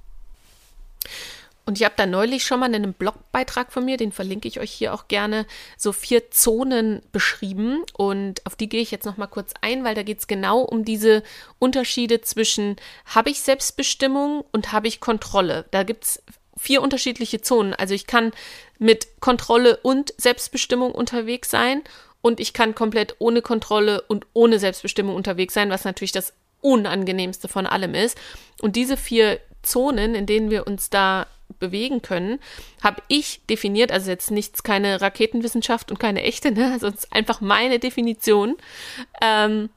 Und 1.65 1.79
ich 1.79 1.85
habe 1.85 1.95
da 1.95 2.05
neulich 2.05 2.43
schon 2.43 2.59
mal 2.59 2.67
in 2.67 2.75
einem 2.75 2.93
Blogbeitrag 2.93 3.71
von 3.71 3.85
mir, 3.85 3.95
den 3.97 4.11
verlinke 4.11 4.47
ich 4.47 4.59
euch 4.59 4.71
hier 4.71 4.93
auch 4.93 5.07
gerne, 5.07 5.45
so 5.77 5.93
vier 5.93 6.29
Zonen 6.29 7.01
beschrieben. 7.11 7.83
Und 7.93 8.45
auf 8.45 8.55
die 8.55 8.67
gehe 8.67 8.81
ich 8.81 8.91
jetzt 8.91 9.05
noch 9.05 9.17
mal 9.17 9.27
kurz 9.27 9.53
ein, 9.61 9.83
weil 9.83 9.95
da 9.95 10.03
geht 10.03 10.19
es 10.19 10.27
genau 10.27 10.59
um 10.59 10.83
diese 10.83 11.23
Unterschiede 11.59 12.21
zwischen 12.21 12.75
habe 13.05 13.29
ich 13.29 13.41
Selbstbestimmung 13.41 14.43
und 14.51 14.73
habe 14.73 14.87
ich 14.87 14.99
Kontrolle. 14.99 15.65
Da 15.71 15.83
gibt 15.83 16.03
es 16.03 16.23
vier 16.57 16.81
unterschiedliche 16.81 17.41
Zonen. 17.41 17.73
Also 17.73 17.93
ich 17.93 18.07
kann 18.07 18.31
mit 18.77 19.21
Kontrolle 19.21 19.77
und 19.77 20.13
Selbstbestimmung 20.17 20.91
unterwegs 20.91 21.49
sein 21.49 21.81
und 22.21 22.39
ich 22.39 22.53
kann 22.53 22.75
komplett 22.75 23.15
ohne 23.19 23.41
Kontrolle 23.41 24.01
und 24.01 24.27
ohne 24.33 24.59
Selbstbestimmung 24.59 25.15
unterwegs 25.15 25.53
sein, 25.53 25.69
was 25.69 25.83
natürlich 25.85 26.11
das 26.11 26.33
unangenehmste 26.61 27.47
von 27.47 27.65
allem 27.65 27.93
ist. 27.93 28.17
Und 28.61 28.75
diese 28.75 28.97
vier 28.97 29.39
Zonen, 29.61 30.15
in 30.15 30.25
denen 30.25 30.49
wir 30.49 30.67
uns 30.67 30.89
da 30.89 31.27
bewegen 31.59 32.01
können, 32.01 32.39
habe 32.83 33.01
ich 33.07 33.41
definiert, 33.49 33.91
also 33.91 34.09
jetzt 34.09 34.31
nichts, 34.31 34.63
keine 34.63 35.01
Raketenwissenschaft 35.01 35.91
und 35.91 35.99
keine 35.99 36.23
echte, 36.23 36.51
ne? 36.51 36.75
ist 36.81 37.13
einfach 37.13 37.41
meine 37.41 37.79
Definition. 37.79 38.55
Ähm, 39.21 39.69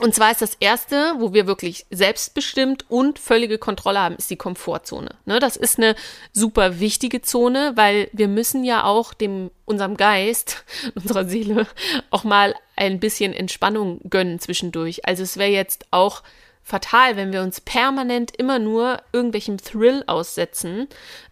und 0.00 0.12
zwar 0.12 0.32
ist 0.32 0.42
das 0.42 0.56
erste, 0.58 1.14
wo 1.18 1.32
wir 1.32 1.46
wirklich 1.46 1.86
selbstbestimmt 1.88 2.90
und 2.90 3.20
völlige 3.20 3.58
Kontrolle 3.58 4.00
haben, 4.00 4.16
ist 4.16 4.28
die 4.28 4.36
Komfortzone. 4.36 5.14
Ne, 5.24 5.38
das 5.38 5.56
ist 5.56 5.78
eine 5.78 5.94
super 6.32 6.80
wichtige 6.80 7.22
Zone, 7.22 7.72
weil 7.76 8.08
wir 8.12 8.26
müssen 8.26 8.64
ja 8.64 8.82
auch 8.84 9.14
dem, 9.14 9.52
unserem 9.64 9.96
Geist, 9.96 10.64
unserer 10.96 11.26
Seele 11.26 11.68
auch 12.10 12.24
mal 12.24 12.56
ein 12.74 12.98
bisschen 12.98 13.32
Entspannung 13.32 14.00
gönnen 14.10 14.40
zwischendurch. 14.40 15.06
Also 15.06 15.22
es 15.22 15.36
wäre 15.36 15.50
jetzt 15.50 15.86
auch 15.92 16.24
fatal, 16.64 17.16
wenn 17.16 17.32
wir 17.32 17.42
uns 17.42 17.60
permanent 17.60 18.34
immer 18.36 18.58
nur 18.58 19.00
irgendwelchem 19.12 19.58
Thrill 19.58 20.02
aussetzen 20.06 20.88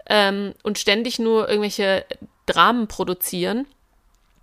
ähm, 0.07 0.53
und 0.63 0.79
ständig 0.79 1.19
nur 1.19 1.49
irgendwelche 1.49 2.05
Dramen 2.47 2.87
produzieren 2.87 3.67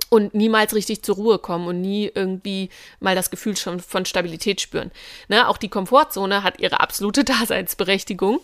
und 0.10 0.34
niemals 0.34 0.74
richtig 0.74 1.04
zur 1.04 1.16
Ruhe 1.16 1.38
kommen 1.38 1.68
und 1.68 1.80
nie 1.80 2.12
irgendwie 2.14 2.70
mal 3.00 3.16
das 3.16 3.30
Gefühl 3.30 3.56
schon 3.56 3.80
von 3.80 4.06
Stabilität 4.06 4.60
spüren. 4.62 4.92
Ne, 5.28 5.48
auch 5.48 5.58
die 5.58 5.70
Komfortzone 5.70 6.44
hat 6.44 6.60
ihre 6.60 6.80
absolute 6.80 7.24
Daseinsberechtigung, 7.26 8.40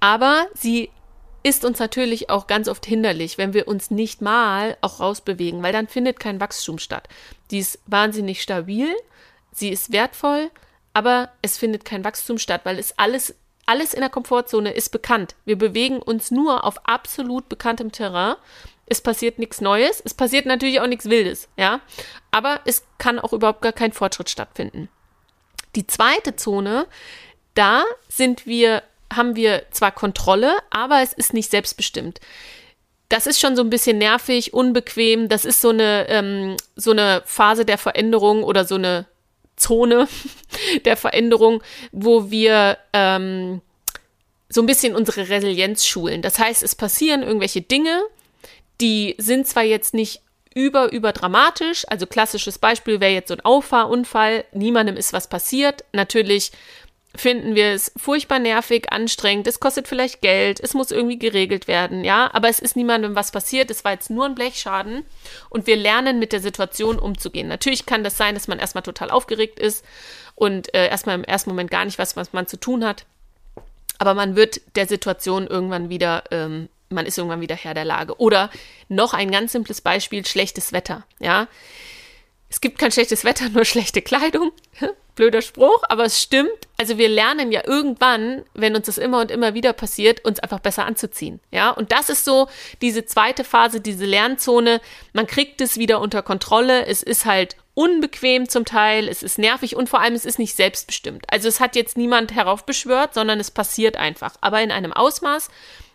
aber 0.00 0.46
sie 0.54 0.90
ist 1.42 1.66
uns 1.66 1.78
natürlich 1.78 2.30
auch 2.30 2.46
ganz 2.46 2.68
oft 2.68 2.86
hinderlich, 2.86 3.36
wenn 3.36 3.52
wir 3.52 3.68
uns 3.68 3.90
nicht 3.90 4.22
mal 4.22 4.78
auch 4.80 5.00
rausbewegen, 5.00 5.62
weil 5.62 5.74
dann 5.74 5.88
findet 5.88 6.18
kein 6.18 6.40
Wachstum 6.40 6.78
statt. 6.78 7.06
Die 7.50 7.58
ist 7.58 7.78
wahnsinnig 7.86 8.40
stabil, 8.40 8.88
sie 9.52 9.68
ist 9.68 9.92
wertvoll, 9.92 10.50
aber 10.94 11.30
es 11.42 11.58
findet 11.58 11.84
kein 11.84 12.04
Wachstum 12.04 12.38
statt, 12.38 12.62
weil 12.64 12.78
es 12.78 12.98
alles 12.98 13.34
alles 13.66 13.94
in 13.94 14.00
der 14.00 14.10
Komfortzone 14.10 14.74
ist 14.74 14.90
bekannt. 14.90 15.36
Wir 15.46 15.56
bewegen 15.56 16.02
uns 16.02 16.30
nur 16.30 16.64
auf 16.64 16.86
absolut 16.86 17.48
bekanntem 17.48 17.92
Terrain 17.92 18.36
es 18.86 19.00
passiert 19.00 19.38
nichts 19.38 19.60
Neues, 19.60 20.02
es 20.04 20.14
passiert 20.14 20.46
natürlich 20.46 20.80
auch 20.80 20.86
nichts 20.86 21.08
Wildes, 21.08 21.48
ja, 21.56 21.80
aber 22.30 22.60
es 22.64 22.84
kann 22.98 23.18
auch 23.18 23.32
überhaupt 23.32 23.62
gar 23.62 23.72
kein 23.72 23.92
Fortschritt 23.92 24.30
stattfinden. 24.30 24.88
Die 25.74 25.86
zweite 25.86 26.36
Zone, 26.36 26.86
da 27.54 27.84
sind 28.08 28.46
wir, 28.46 28.82
haben 29.12 29.36
wir 29.36 29.64
zwar 29.70 29.92
Kontrolle, 29.92 30.56
aber 30.70 31.00
es 31.02 31.12
ist 31.12 31.32
nicht 31.32 31.50
selbstbestimmt. 31.50 32.20
Das 33.08 33.26
ist 33.26 33.40
schon 33.40 33.56
so 33.56 33.62
ein 33.62 33.70
bisschen 33.70 33.98
nervig, 33.98 34.54
unbequem. 34.54 35.28
Das 35.28 35.44
ist 35.44 35.60
so 35.60 35.70
eine, 35.70 36.08
ähm, 36.08 36.56
so 36.74 36.90
eine 36.90 37.22
Phase 37.26 37.64
der 37.64 37.78
Veränderung 37.78 38.42
oder 38.42 38.64
so 38.64 38.76
eine 38.76 39.06
Zone 39.56 40.08
der 40.84 40.96
Veränderung, 40.96 41.62
wo 41.92 42.30
wir 42.30 42.78
ähm, 42.92 43.60
so 44.48 44.62
ein 44.62 44.66
bisschen 44.66 44.94
unsere 44.94 45.28
Resilienz 45.28 45.86
schulen. 45.86 46.22
Das 46.22 46.38
heißt, 46.38 46.62
es 46.62 46.74
passieren 46.74 47.22
irgendwelche 47.22 47.62
Dinge, 47.62 48.02
die 48.80 49.14
sind 49.18 49.46
zwar 49.46 49.62
jetzt 49.62 49.94
nicht 49.94 50.20
über, 50.54 50.92
über 50.92 51.12
dramatisch, 51.12 51.84
also 51.88 52.06
klassisches 52.06 52.58
Beispiel 52.58 53.00
wäre 53.00 53.12
jetzt 53.12 53.28
so 53.28 53.34
ein 53.34 53.40
Auffahrunfall, 53.40 54.44
niemandem 54.52 54.96
ist 54.96 55.12
was 55.12 55.28
passiert. 55.28 55.84
Natürlich 55.92 56.52
finden 57.16 57.54
wir 57.54 57.68
es 57.68 57.92
furchtbar 57.96 58.38
nervig, 58.38 58.92
anstrengend, 58.92 59.46
es 59.46 59.60
kostet 59.60 59.88
vielleicht 59.88 60.20
Geld, 60.20 60.60
es 60.60 60.74
muss 60.74 60.90
irgendwie 60.90 61.18
geregelt 61.18 61.68
werden, 61.68 62.04
ja, 62.04 62.30
aber 62.32 62.48
es 62.48 62.58
ist 62.58 62.76
niemandem 62.76 63.14
was 63.14 63.30
passiert, 63.30 63.70
es 63.70 63.84
war 63.84 63.92
jetzt 63.92 64.10
nur 64.10 64.24
ein 64.24 64.34
Blechschaden 64.34 65.04
und 65.48 65.66
wir 65.66 65.76
lernen 65.76 66.18
mit 66.18 66.32
der 66.32 66.40
Situation 66.40 66.98
umzugehen. 66.98 67.48
Natürlich 67.48 67.86
kann 67.86 68.04
das 68.04 68.16
sein, 68.16 68.34
dass 68.34 68.48
man 68.48 68.58
erstmal 68.58 68.82
total 68.82 69.10
aufgeregt 69.10 69.58
ist 69.58 69.84
und 70.34 70.74
äh, 70.74 70.88
erstmal 70.88 71.14
im 71.14 71.24
ersten 71.24 71.50
Moment 71.50 71.70
gar 71.70 71.84
nicht 71.84 71.98
weiß, 71.98 72.16
was 72.16 72.32
man 72.32 72.46
zu 72.46 72.58
tun 72.58 72.84
hat, 72.84 73.06
aber 73.98 74.14
man 74.14 74.34
wird 74.36 74.60
der 74.76 74.86
Situation 74.86 75.46
irgendwann 75.46 75.88
wieder 75.88 76.24
ähm, 76.30 76.68
man 76.90 77.06
ist 77.06 77.18
irgendwann 77.18 77.40
wieder 77.40 77.56
Herr 77.56 77.74
der 77.74 77.84
Lage. 77.84 78.20
Oder 78.20 78.50
noch 78.88 79.14
ein 79.14 79.30
ganz 79.30 79.52
simples 79.52 79.80
Beispiel, 79.80 80.24
schlechtes 80.24 80.72
Wetter, 80.72 81.04
ja. 81.18 81.48
Es 82.48 82.60
gibt 82.60 82.78
kein 82.78 82.92
schlechtes 82.92 83.24
Wetter, 83.24 83.48
nur 83.52 83.64
schlechte 83.64 84.00
Kleidung. 84.00 84.52
Blöder 85.14 85.42
Spruch, 85.42 85.82
aber 85.88 86.04
es 86.04 86.20
stimmt. 86.20 86.50
Also 86.76 86.98
wir 86.98 87.08
lernen 87.08 87.52
ja 87.52 87.62
irgendwann, 87.64 88.44
wenn 88.54 88.74
uns 88.74 88.86
das 88.86 88.98
immer 88.98 89.20
und 89.20 89.30
immer 89.30 89.54
wieder 89.54 89.72
passiert, 89.72 90.24
uns 90.24 90.40
einfach 90.40 90.58
besser 90.58 90.86
anzuziehen. 90.86 91.40
Ja, 91.52 91.70
und 91.70 91.92
das 91.92 92.08
ist 92.08 92.24
so 92.24 92.48
diese 92.82 93.06
zweite 93.06 93.44
Phase, 93.44 93.80
diese 93.80 94.06
Lernzone. 94.06 94.80
Man 95.12 95.26
kriegt 95.26 95.60
es 95.60 95.78
wieder 95.78 96.00
unter 96.00 96.22
Kontrolle. 96.22 96.86
Es 96.86 97.02
ist 97.02 97.26
halt 97.26 97.56
unbequem 97.74 98.48
zum 98.48 98.64
Teil, 98.64 99.08
es 99.08 99.22
ist 99.22 99.38
nervig 99.38 99.76
und 99.76 99.88
vor 99.88 100.00
allem 100.00 100.14
es 100.14 100.24
ist 100.24 100.38
nicht 100.38 100.54
selbstbestimmt. 100.54 101.24
Also 101.28 101.48
es 101.48 101.60
hat 101.60 101.76
jetzt 101.76 101.96
niemand 101.96 102.34
heraufbeschwört, 102.34 103.14
sondern 103.14 103.40
es 103.40 103.50
passiert 103.50 103.96
einfach. 103.96 104.34
Aber 104.40 104.62
in 104.62 104.70
einem 104.70 104.92
Ausmaß, 104.92 105.48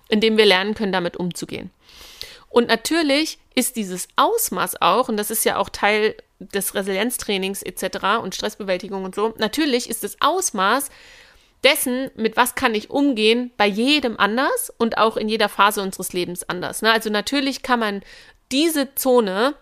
in 0.09 0.21
dem 0.21 0.37
wir 0.37 0.45
lernen 0.45 0.75
können, 0.75 0.91
damit 0.91 1.17
umzugehen. 1.17 1.71
Und 2.49 2.67
natürlich 2.67 3.37
ist 3.55 3.75
dieses 3.75 4.07
Ausmaß 4.15 4.81
auch, 4.81 5.09
und 5.09 5.17
das 5.17 5.31
ist 5.31 5.45
ja 5.45 5.57
auch 5.57 5.69
Teil 5.69 6.15
des 6.39 6.73
Resilienztrainings 6.73 7.61
etc. 7.63 8.21
und 8.21 8.33
Stressbewältigung 8.33 9.03
und 9.03 9.13
so, 9.13 9.33
natürlich 9.37 9.89
ist 9.89 10.03
das 10.03 10.17
Ausmaß 10.19 10.89
dessen, 11.63 12.09
mit 12.15 12.37
was 12.37 12.55
kann 12.55 12.73
ich 12.73 12.89
umgehen, 12.89 13.51
bei 13.57 13.67
jedem 13.67 14.17
anders 14.19 14.73
und 14.77 14.97
auch 14.97 15.17
in 15.17 15.27
jeder 15.27 15.49
Phase 15.49 15.81
unseres 15.81 16.13
Lebens 16.13 16.47
anders. 16.47 16.81
Ne? 16.81 16.91
Also 16.91 17.09
natürlich 17.09 17.61
kann 17.61 17.79
man 17.79 18.01
diese 18.51 18.95
Zone 18.95 19.55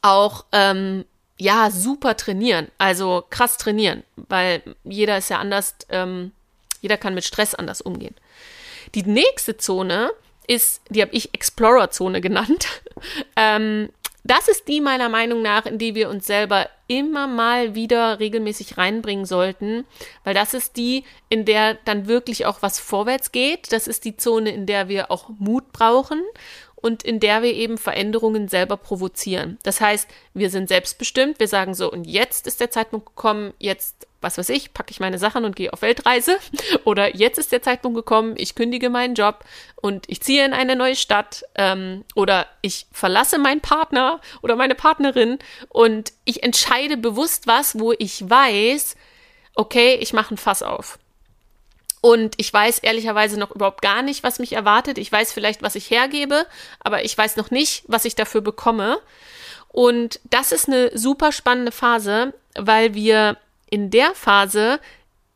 auch 0.00 0.44
ähm, 0.52 1.04
ja 1.36 1.70
super 1.70 2.16
trainieren, 2.16 2.68
also 2.78 3.24
krass 3.28 3.58
trainieren, 3.58 4.04
weil 4.16 4.62
jeder 4.84 5.18
ist 5.18 5.30
ja 5.30 5.38
anders, 5.38 5.74
ähm, 5.88 6.32
jeder 6.80 6.96
kann 6.96 7.14
mit 7.14 7.24
Stress 7.24 7.54
anders 7.54 7.80
umgehen. 7.80 8.14
Die 8.94 9.02
nächste 9.02 9.56
Zone 9.56 10.10
ist, 10.48 10.82
die 10.88 11.02
habe 11.02 11.12
ich 11.12 11.32
Explorer-Zone 11.32 12.20
genannt. 12.20 12.66
ähm, 13.36 13.90
das 14.24 14.48
ist 14.48 14.68
die 14.68 14.80
meiner 14.80 15.08
Meinung 15.08 15.40
nach, 15.42 15.64
in 15.64 15.78
die 15.78 15.94
wir 15.94 16.08
uns 16.08 16.26
selber 16.26 16.68
immer 16.88 17.26
mal 17.26 17.74
wieder 17.74 18.18
regelmäßig 18.18 18.76
reinbringen 18.76 19.24
sollten, 19.24 19.86
weil 20.24 20.34
das 20.34 20.54
ist 20.54 20.76
die, 20.76 21.04
in 21.28 21.44
der 21.44 21.74
dann 21.84 22.08
wirklich 22.08 22.46
auch 22.46 22.60
was 22.60 22.80
vorwärts 22.80 23.30
geht. 23.30 23.72
Das 23.72 23.86
ist 23.86 24.04
die 24.04 24.16
Zone, 24.16 24.50
in 24.50 24.66
der 24.66 24.88
wir 24.88 25.10
auch 25.10 25.28
Mut 25.38 25.72
brauchen 25.72 26.22
und 26.74 27.02
in 27.02 27.20
der 27.20 27.42
wir 27.42 27.54
eben 27.54 27.78
Veränderungen 27.78 28.48
selber 28.48 28.76
provozieren. 28.76 29.58
Das 29.62 29.80
heißt, 29.80 30.08
wir 30.34 30.50
sind 30.50 30.68
selbstbestimmt, 30.68 31.40
wir 31.40 31.48
sagen 31.48 31.74
so, 31.74 31.90
und 31.90 32.04
jetzt 32.04 32.46
ist 32.46 32.60
der 32.60 32.70
Zeitpunkt 32.70 33.06
gekommen, 33.06 33.52
jetzt, 33.58 34.07
was 34.20 34.38
weiß 34.38 34.48
ich, 34.50 34.74
packe 34.74 34.90
ich 34.90 35.00
meine 35.00 35.18
Sachen 35.18 35.44
und 35.44 35.56
gehe 35.56 35.72
auf 35.72 35.82
Weltreise. 35.82 36.38
Oder 36.84 37.14
jetzt 37.14 37.38
ist 37.38 37.52
der 37.52 37.62
Zeitpunkt 37.62 37.96
gekommen, 37.96 38.34
ich 38.36 38.54
kündige 38.54 38.90
meinen 38.90 39.14
Job 39.14 39.44
und 39.76 40.04
ich 40.08 40.20
ziehe 40.22 40.44
in 40.44 40.52
eine 40.52 40.76
neue 40.76 40.96
Stadt. 40.96 41.44
Ähm, 41.54 42.04
oder 42.14 42.46
ich 42.62 42.86
verlasse 42.92 43.38
meinen 43.38 43.60
Partner 43.60 44.20
oder 44.42 44.56
meine 44.56 44.74
Partnerin 44.74 45.38
und 45.68 46.12
ich 46.24 46.42
entscheide 46.42 46.96
bewusst 46.96 47.46
was, 47.46 47.78
wo 47.78 47.92
ich 47.92 48.28
weiß, 48.28 48.96
okay, 49.54 49.94
ich 50.00 50.12
mache 50.12 50.34
ein 50.34 50.38
Fass 50.38 50.62
auf. 50.62 50.98
Und 52.00 52.34
ich 52.36 52.52
weiß 52.52 52.78
ehrlicherweise 52.80 53.38
noch 53.38 53.50
überhaupt 53.50 53.82
gar 53.82 54.02
nicht, 54.02 54.22
was 54.22 54.38
mich 54.38 54.52
erwartet. 54.52 54.98
Ich 54.98 55.10
weiß 55.10 55.32
vielleicht, 55.32 55.62
was 55.62 55.74
ich 55.74 55.90
hergebe, 55.90 56.46
aber 56.80 57.04
ich 57.04 57.16
weiß 57.18 57.36
noch 57.36 57.50
nicht, 57.50 57.84
was 57.88 58.04
ich 58.04 58.14
dafür 58.14 58.40
bekomme. 58.40 58.98
Und 59.68 60.20
das 60.24 60.52
ist 60.52 60.68
eine 60.68 60.96
super 60.96 61.32
spannende 61.32 61.72
Phase, 61.72 62.34
weil 62.54 62.94
wir 62.94 63.36
in 63.70 63.90
der 63.90 64.14
Phase 64.14 64.80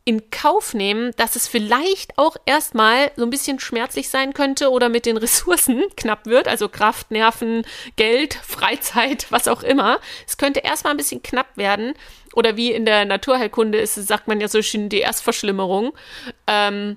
in 0.05 0.31
Kauf 0.31 0.75
nehmen, 0.75 1.13
dass 1.17 1.37
es 1.37 1.47
vielleicht 1.47 2.19
auch 2.19 2.37
erstmal 2.45 3.13
so 3.15 3.23
ein 3.23 3.31
bisschen 3.31 3.61
schmerzlich 3.61 4.09
sein 4.09 4.35
könnte 4.35 4.71
oder 4.71 4.89
mit 4.89 5.07
den 5.07 5.17
Ressourcen 5.19 5.85
knapp 5.97 6.27
wird, 6.27 6.49
also 6.49 6.69
Kraft, 6.69 7.11
Nerven, 7.11 7.65
Geld, 7.97 8.35
Freizeit, 8.35 9.27
was 9.31 9.47
auch 9.47 9.63
immer. 9.63 10.01
Es 10.27 10.37
könnte 10.37 10.61
erstmal 10.61 10.93
ein 10.93 10.97
bisschen 10.97 11.23
knapp 11.23 11.57
werden 11.57 11.95
oder 12.35 12.57
wie 12.57 12.73
in 12.73 12.85
der 12.85 13.05
Naturheilkunde 13.05 13.79
ist, 13.79 13.95
sagt 13.95 14.27
man 14.27 14.41
ja 14.41 14.49
so 14.49 14.61
schön 14.63 14.89
die 14.89 15.01
Erstverschlimmerung. 15.01 15.93
Ähm, 16.47 16.97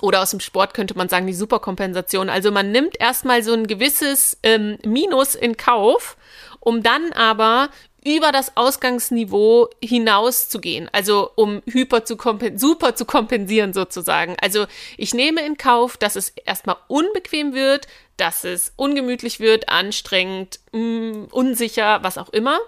oder 0.00 0.20
aus 0.20 0.30
dem 0.30 0.40
Sport 0.40 0.74
könnte 0.74 0.96
man 0.96 1.08
sagen, 1.08 1.28
die 1.28 1.32
Superkompensation. 1.32 2.28
Also 2.28 2.50
man 2.50 2.72
nimmt 2.72 3.00
erstmal 3.00 3.42
so 3.44 3.52
ein 3.52 3.68
gewisses 3.68 4.36
ähm, 4.42 4.78
Minus 4.84 5.36
in 5.36 5.56
Kauf, 5.56 6.16
um 6.58 6.82
dann 6.82 7.12
aber 7.12 7.70
über 8.04 8.32
das 8.32 8.56
Ausgangsniveau 8.56 9.68
hinaus 9.82 10.48
zu 10.48 10.60
gehen, 10.60 10.88
also 10.92 11.30
um 11.36 11.62
hyper 11.66 12.04
zu 12.04 12.16
super 12.56 12.94
zu 12.94 13.04
kompensieren 13.04 13.72
sozusagen. 13.72 14.36
Also 14.40 14.66
ich 14.96 15.14
nehme 15.14 15.44
in 15.44 15.56
Kauf, 15.56 15.96
dass 15.96 16.16
es 16.16 16.30
erstmal 16.30 16.76
unbequem 16.88 17.54
wird, 17.54 17.86
dass 18.16 18.44
es 18.44 18.72
ungemütlich 18.76 19.40
wird, 19.40 19.68
anstrengend, 19.68 20.60
mh, 20.72 20.80
mm, 20.80 21.28
unsicher, 21.30 22.02
was 22.02 22.18
auch 22.18 22.30
immer. 22.30 22.58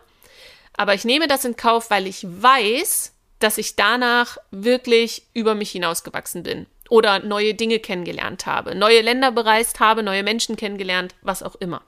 Aber 0.77 0.95
ich 0.95 1.05
nehme 1.05 1.29
das 1.29 1.45
in 1.45 1.57
Kauf, 1.57 1.91
weil 1.91 2.07
ich 2.07 2.25
weiß, 2.25 3.13
dass 3.39 3.59
ich 3.59 3.77
danach 3.77 4.39
wirklich 4.51 5.27
über 5.35 5.55
mich 5.55 5.71
hinausgewachsen 5.71 6.43
bin 6.43 6.67
oder 6.89 7.21
neue 7.21 7.55
Dinge 7.55 7.79
kennengelernt 7.79 8.47
habe, 8.47 8.75
neue 8.75 9.01
Länder 9.01 9.33
bereist 9.33 9.81
habe, 9.81 10.03
neue 10.03 10.23
Menschen 10.23 10.57
kennengelernt, 10.57 11.15
was 11.23 11.43
auch 11.43 11.55
immer. 11.57 11.83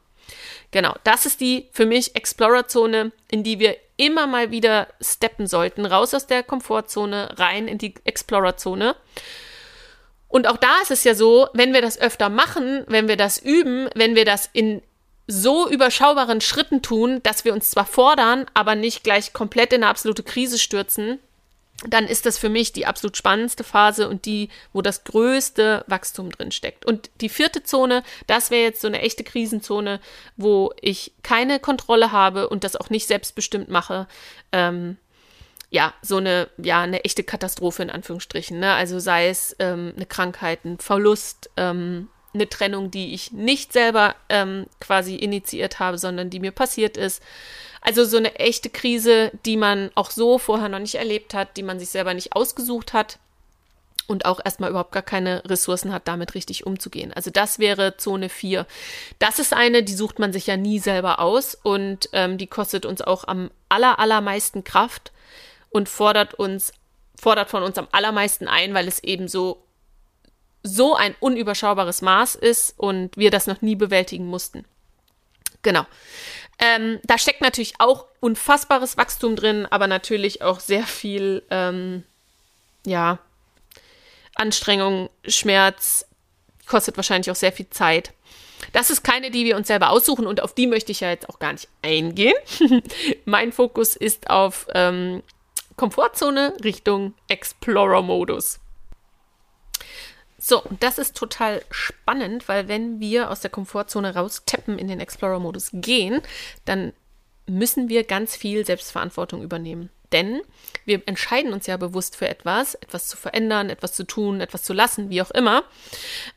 Genau, 0.70 0.94
das 1.04 1.26
ist 1.26 1.40
die 1.40 1.68
für 1.72 1.86
mich 1.86 2.14
Explorer-Zone, 2.16 3.12
in 3.30 3.42
die 3.42 3.58
wir 3.58 3.76
immer 3.96 4.26
mal 4.26 4.50
wieder 4.50 4.88
steppen 5.00 5.46
sollten. 5.46 5.86
Raus 5.86 6.12
aus 6.14 6.26
der 6.26 6.42
Komfortzone, 6.42 7.38
rein 7.38 7.68
in 7.68 7.78
die 7.78 7.94
Explorer-Zone. 8.04 8.96
Und 10.28 10.48
auch 10.48 10.56
da 10.56 10.80
ist 10.82 10.90
es 10.90 11.04
ja 11.04 11.14
so, 11.14 11.48
wenn 11.54 11.72
wir 11.72 11.82
das 11.82 11.98
öfter 11.98 12.28
machen, 12.28 12.84
wenn 12.88 13.08
wir 13.08 13.16
das 13.16 13.38
üben, 13.38 13.88
wenn 13.94 14.16
wir 14.16 14.24
das 14.24 14.50
in 14.52 14.82
so 15.26 15.68
überschaubaren 15.68 16.40
Schritten 16.40 16.82
tun, 16.82 17.22
dass 17.22 17.44
wir 17.44 17.52
uns 17.52 17.70
zwar 17.70 17.86
fordern, 17.86 18.46
aber 18.54 18.74
nicht 18.74 19.02
gleich 19.02 19.32
komplett 19.32 19.72
in 19.72 19.82
eine 19.82 19.90
absolute 19.90 20.22
Krise 20.22 20.58
stürzen, 20.58 21.18
dann 21.84 22.06
ist 22.06 22.24
das 22.24 22.38
für 22.38 22.48
mich 22.48 22.72
die 22.72 22.86
absolut 22.86 23.16
spannendste 23.16 23.62
Phase 23.62 24.08
und 24.08 24.24
die, 24.24 24.48
wo 24.72 24.80
das 24.80 25.04
größte 25.04 25.84
Wachstum 25.86 26.30
drin 26.30 26.50
steckt. 26.50 26.86
Und 26.86 27.10
die 27.20 27.28
vierte 27.28 27.62
Zone, 27.62 28.02
das 28.26 28.50
wäre 28.50 28.62
jetzt 28.62 28.80
so 28.80 28.88
eine 28.88 29.02
echte 29.02 29.24
Krisenzone, 29.24 30.00
wo 30.36 30.72
ich 30.80 31.12
keine 31.22 31.60
Kontrolle 31.60 32.12
habe 32.12 32.48
und 32.48 32.64
das 32.64 32.76
auch 32.76 32.88
nicht 32.88 33.06
selbstbestimmt 33.06 33.68
mache. 33.68 34.06
Ähm, 34.52 34.96
ja, 35.68 35.92
so 36.00 36.16
eine, 36.16 36.48
ja, 36.56 36.80
eine 36.80 37.04
echte 37.04 37.24
Katastrophe 37.24 37.82
in 37.82 37.90
Anführungsstrichen. 37.90 38.58
Ne? 38.58 38.72
Also 38.72 38.98
sei 38.98 39.28
es 39.28 39.54
ähm, 39.58 39.92
eine 39.96 40.06
Krankheit, 40.06 40.64
ein 40.64 40.78
Verlust, 40.78 41.50
ähm, 41.58 42.08
eine 42.32 42.48
Trennung, 42.48 42.90
die 42.90 43.12
ich 43.12 43.32
nicht 43.32 43.72
selber 43.72 44.14
ähm, 44.28 44.66
quasi 44.80 45.16
initiiert 45.16 45.78
habe, 45.78 45.98
sondern 45.98 46.30
die 46.30 46.40
mir 46.40 46.52
passiert 46.52 46.96
ist. 46.96 47.22
Also 47.86 48.04
so 48.04 48.16
eine 48.16 48.34
echte 48.34 48.68
Krise, 48.68 49.30
die 49.44 49.56
man 49.56 49.92
auch 49.94 50.10
so 50.10 50.38
vorher 50.38 50.68
noch 50.68 50.80
nicht 50.80 50.96
erlebt 50.96 51.34
hat, 51.34 51.56
die 51.56 51.62
man 51.62 51.78
sich 51.78 51.90
selber 51.90 52.14
nicht 52.14 52.32
ausgesucht 52.32 52.92
hat 52.92 53.20
und 54.08 54.24
auch 54.24 54.40
erstmal 54.44 54.70
überhaupt 54.70 54.90
gar 54.90 55.04
keine 55.04 55.44
Ressourcen 55.44 55.92
hat, 55.92 56.08
damit 56.08 56.34
richtig 56.34 56.66
umzugehen. 56.66 57.12
Also 57.12 57.30
das 57.30 57.60
wäre 57.60 57.96
Zone 57.96 58.28
4. 58.28 58.66
Das 59.20 59.38
ist 59.38 59.54
eine, 59.54 59.84
die 59.84 59.94
sucht 59.94 60.18
man 60.18 60.32
sich 60.32 60.48
ja 60.48 60.56
nie 60.56 60.80
selber 60.80 61.20
aus 61.20 61.56
und 61.62 62.08
ähm, 62.12 62.38
die 62.38 62.48
kostet 62.48 62.86
uns 62.86 63.02
auch 63.02 63.22
am 63.28 63.52
aller, 63.68 64.00
allermeisten 64.00 64.64
Kraft 64.64 65.12
und 65.70 65.88
fordert 65.88 66.34
uns, 66.34 66.72
fordert 67.16 67.50
von 67.50 67.62
uns 67.62 67.78
am 67.78 67.86
allermeisten 67.92 68.48
ein, 68.48 68.74
weil 68.74 68.88
es 68.88 68.98
eben 69.04 69.28
so, 69.28 69.62
so 70.64 70.96
ein 70.96 71.14
unüberschaubares 71.20 72.02
Maß 72.02 72.34
ist 72.34 72.74
und 72.76 73.16
wir 73.16 73.30
das 73.30 73.46
noch 73.46 73.62
nie 73.62 73.76
bewältigen 73.76 74.26
mussten. 74.26 74.64
Genau. 75.62 75.84
Ähm, 76.58 77.00
da 77.04 77.18
steckt 77.18 77.42
natürlich 77.42 77.74
auch 77.78 78.06
unfassbares 78.20 78.96
Wachstum 78.96 79.36
drin, 79.36 79.66
aber 79.66 79.86
natürlich 79.86 80.42
auch 80.42 80.60
sehr 80.60 80.84
viel, 80.84 81.42
ähm, 81.50 82.02
ja, 82.86 83.18
Anstrengung, 84.34 85.10
Schmerz, 85.26 86.06
kostet 86.66 86.96
wahrscheinlich 86.96 87.30
auch 87.30 87.36
sehr 87.36 87.52
viel 87.52 87.68
Zeit. 87.70 88.12
Das 88.72 88.90
ist 88.90 89.02
keine, 89.02 89.30
die 89.30 89.44
wir 89.44 89.56
uns 89.56 89.68
selber 89.68 89.90
aussuchen 89.90 90.26
und 90.26 90.42
auf 90.42 90.54
die 90.54 90.66
möchte 90.66 90.92
ich 90.92 91.00
ja 91.00 91.10
jetzt 91.10 91.28
auch 91.28 91.38
gar 91.38 91.52
nicht 91.52 91.68
eingehen. 91.82 92.34
mein 93.24 93.52
Fokus 93.52 93.96
ist 93.96 94.30
auf 94.30 94.66
ähm, 94.74 95.22
Komfortzone 95.76 96.54
Richtung 96.64 97.14
Explorer-Modus. 97.28 98.60
So, 100.48 100.62
das 100.78 100.98
ist 100.98 101.16
total 101.16 101.60
spannend, 101.72 102.46
weil 102.46 102.68
wenn 102.68 103.00
wir 103.00 103.32
aus 103.32 103.40
der 103.40 103.50
Komfortzone 103.50 104.14
raustappen 104.14 104.78
in 104.78 104.86
den 104.86 105.00
Explorer-Modus 105.00 105.70
gehen, 105.72 106.22
dann 106.64 106.92
müssen 107.48 107.88
wir 107.88 108.04
ganz 108.04 108.36
viel 108.36 108.64
Selbstverantwortung 108.64 109.42
übernehmen. 109.42 109.90
Denn 110.12 110.40
wir 110.84 111.02
entscheiden 111.06 111.52
uns 111.52 111.66
ja 111.66 111.76
bewusst 111.76 112.14
für 112.14 112.28
etwas, 112.28 112.76
etwas 112.76 113.08
zu 113.08 113.16
verändern, 113.16 113.70
etwas 113.70 113.94
zu 113.94 114.04
tun, 114.04 114.40
etwas 114.40 114.62
zu 114.62 114.72
lassen, 114.72 115.10
wie 115.10 115.20
auch 115.20 115.32
immer. 115.32 115.64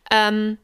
Ähm, 0.09 0.57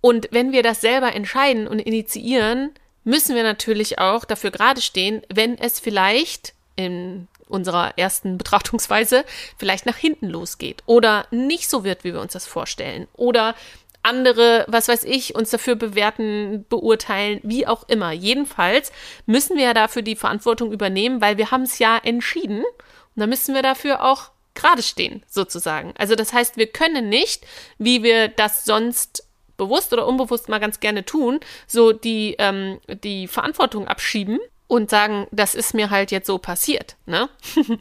und 0.00 0.28
wenn 0.30 0.52
wir 0.52 0.62
das 0.62 0.80
selber 0.80 1.12
entscheiden 1.12 1.66
und 1.66 1.80
initiieren, 1.80 2.70
müssen 3.02 3.34
wir 3.34 3.42
natürlich 3.42 3.98
auch 3.98 4.24
dafür 4.24 4.52
gerade 4.52 4.82
stehen, 4.82 5.22
wenn 5.28 5.58
es 5.58 5.80
vielleicht 5.80 6.54
in 6.76 7.26
unserer 7.48 7.96
ersten 7.96 8.38
Betrachtungsweise 8.38 9.24
vielleicht 9.56 9.86
nach 9.86 9.96
hinten 9.96 10.28
losgeht 10.28 10.82
oder 10.86 11.26
nicht 11.30 11.68
so 11.68 11.84
wird, 11.84 12.04
wie 12.04 12.12
wir 12.12 12.20
uns 12.20 12.32
das 12.32 12.46
vorstellen 12.46 13.08
oder 13.14 13.54
andere, 14.02 14.64
was 14.68 14.88
weiß 14.88 15.04
ich, 15.04 15.34
uns 15.34 15.50
dafür 15.50 15.74
bewerten, 15.74 16.64
beurteilen, 16.68 17.40
wie 17.42 17.66
auch 17.66 17.88
immer. 17.88 18.12
Jedenfalls 18.12 18.92
müssen 19.26 19.56
wir 19.56 19.64
ja 19.64 19.74
dafür 19.74 20.02
die 20.02 20.16
Verantwortung 20.16 20.72
übernehmen, 20.72 21.20
weil 21.20 21.36
wir 21.36 21.50
haben 21.50 21.62
es 21.62 21.78
ja 21.78 21.98
entschieden 21.98 22.60
und 22.60 23.16
dann 23.16 23.28
müssen 23.28 23.54
wir 23.54 23.62
dafür 23.62 24.02
auch 24.04 24.30
gerade 24.54 24.82
stehen, 24.82 25.22
sozusagen. 25.28 25.94
Also 25.98 26.14
das 26.14 26.32
heißt, 26.32 26.56
wir 26.56 26.68
können 26.68 27.08
nicht, 27.08 27.46
wie 27.78 28.02
wir 28.02 28.28
das 28.28 28.64
sonst 28.64 29.24
bewusst 29.56 29.92
oder 29.92 30.06
unbewusst 30.06 30.48
mal 30.48 30.58
ganz 30.58 30.80
gerne 30.80 31.04
tun, 31.04 31.40
so 31.66 31.92
die, 31.92 32.36
ähm, 32.38 32.80
die 33.04 33.28
Verantwortung 33.28 33.88
abschieben 33.88 34.38
und 34.68 34.90
sagen, 34.90 35.26
das 35.32 35.54
ist 35.54 35.74
mir 35.74 35.90
halt 35.90 36.12
jetzt 36.12 36.26
so 36.26 36.38
passiert. 36.38 36.96
Ne? 37.06 37.28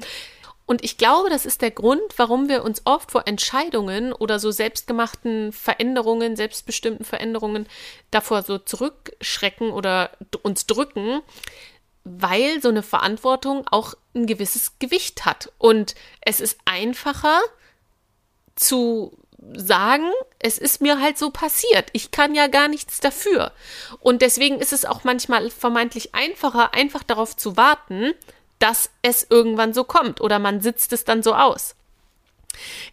Und 0.65 0.83
ich 0.83 0.97
glaube, 0.97 1.29
das 1.29 1.45
ist 1.45 1.61
der 1.61 1.71
Grund, 1.71 2.01
warum 2.17 2.49
wir 2.49 2.63
uns 2.65 2.81
oft 2.83 3.11
vor 3.11 3.25
Entscheidungen 3.25 4.11
oder 4.11 4.37
so 4.37 4.51
selbstgemachten 4.51 5.53
Veränderungen, 5.53 6.35
selbstbestimmten 6.35 7.05
Veränderungen 7.05 7.67
davor 8.11 8.43
so 8.43 8.57
zurückschrecken 8.57 9.71
oder 9.71 10.11
uns 10.43 10.67
drücken, 10.67 11.21
weil 12.03 12.61
so 12.61 12.67
eine 12.67 12.83
Verantwortung 12.83 13.65
auch 13.71 13.93
ein 14.13 14.27
gewisses 14.27 14.77
Gewicht 14.77 15.25
hat. 15.25 15.53
Und 15.57 15.95
es 16.19 16.41
ist 16.41 16.59
einfacher 16.65 17.39
zu 18.55 19.17
sagen, 19.55 20.09
es 20.39 20.57
ist 20.57 20.81
mir 20.81 20.99
halt 20.99 21.17
so 21.17 21.29
passiert. 21.29 21.89
Ich 21.93 22.11
kann 22.11 22.35
ja 22.35 22.47
gar 22.47 22.67
nichts 22.67 22.99
dafür. 22.99 23.51
Und 23.99 24.21
deswegen 24.21 24.59
ist 24.59 24.73
es 24.73 24.85
auch 24.85 25.03
manchmal 25.03 25.49
vermeintlich 25.49 26.15
einfacher, 26.15 26.73
einfach 26.73 27.03
darauf 27.03 27.35
zu 27.35 27.55
warten, 27.55 28.13
dass 28.59 28.89
es 29.03 29.27
irgendwann 29.29 29.73
so 29.73 29.83
kommt 29.83 30.21
oder 30.21 30.39
man 30.39 30.61
sitzt 30.61 30.91
es 30.93 31.03
dann 31.03 31.21
so 31.21 31.35
aus. 31.35 31.75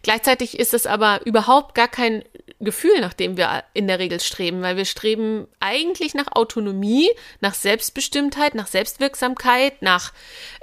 Gleichzeitig 0.03 0.59
ist 0.59 0.73
es 0.73 0.85
aber 0.85 1.25
überhaupt 1.25 1.73
gar 1.73 1.87
kein 1.87 2.23
Gefühl, 2.61 3.01
nach 3.01 3.13
dem 3.13 3.35
wir 3.35 3.63
in 3.73 3.87
der 3.87 3.99
Regel 3.99 4.19
streben, 4.21 4.61
weil 4.61 4.77
wir 4.77 4.85
streben 4.85 5.47
eigentlich 5.59 6.13
nach 6.13 6.31
Autonomie, 6.31 7.09
nach 7.41 7.53
Selbstbestimmtheit, 7.53 8.55
nach 8.55 8.67
Selbstwirksamkeit, 8.67 9.81
nach 9.81 10.13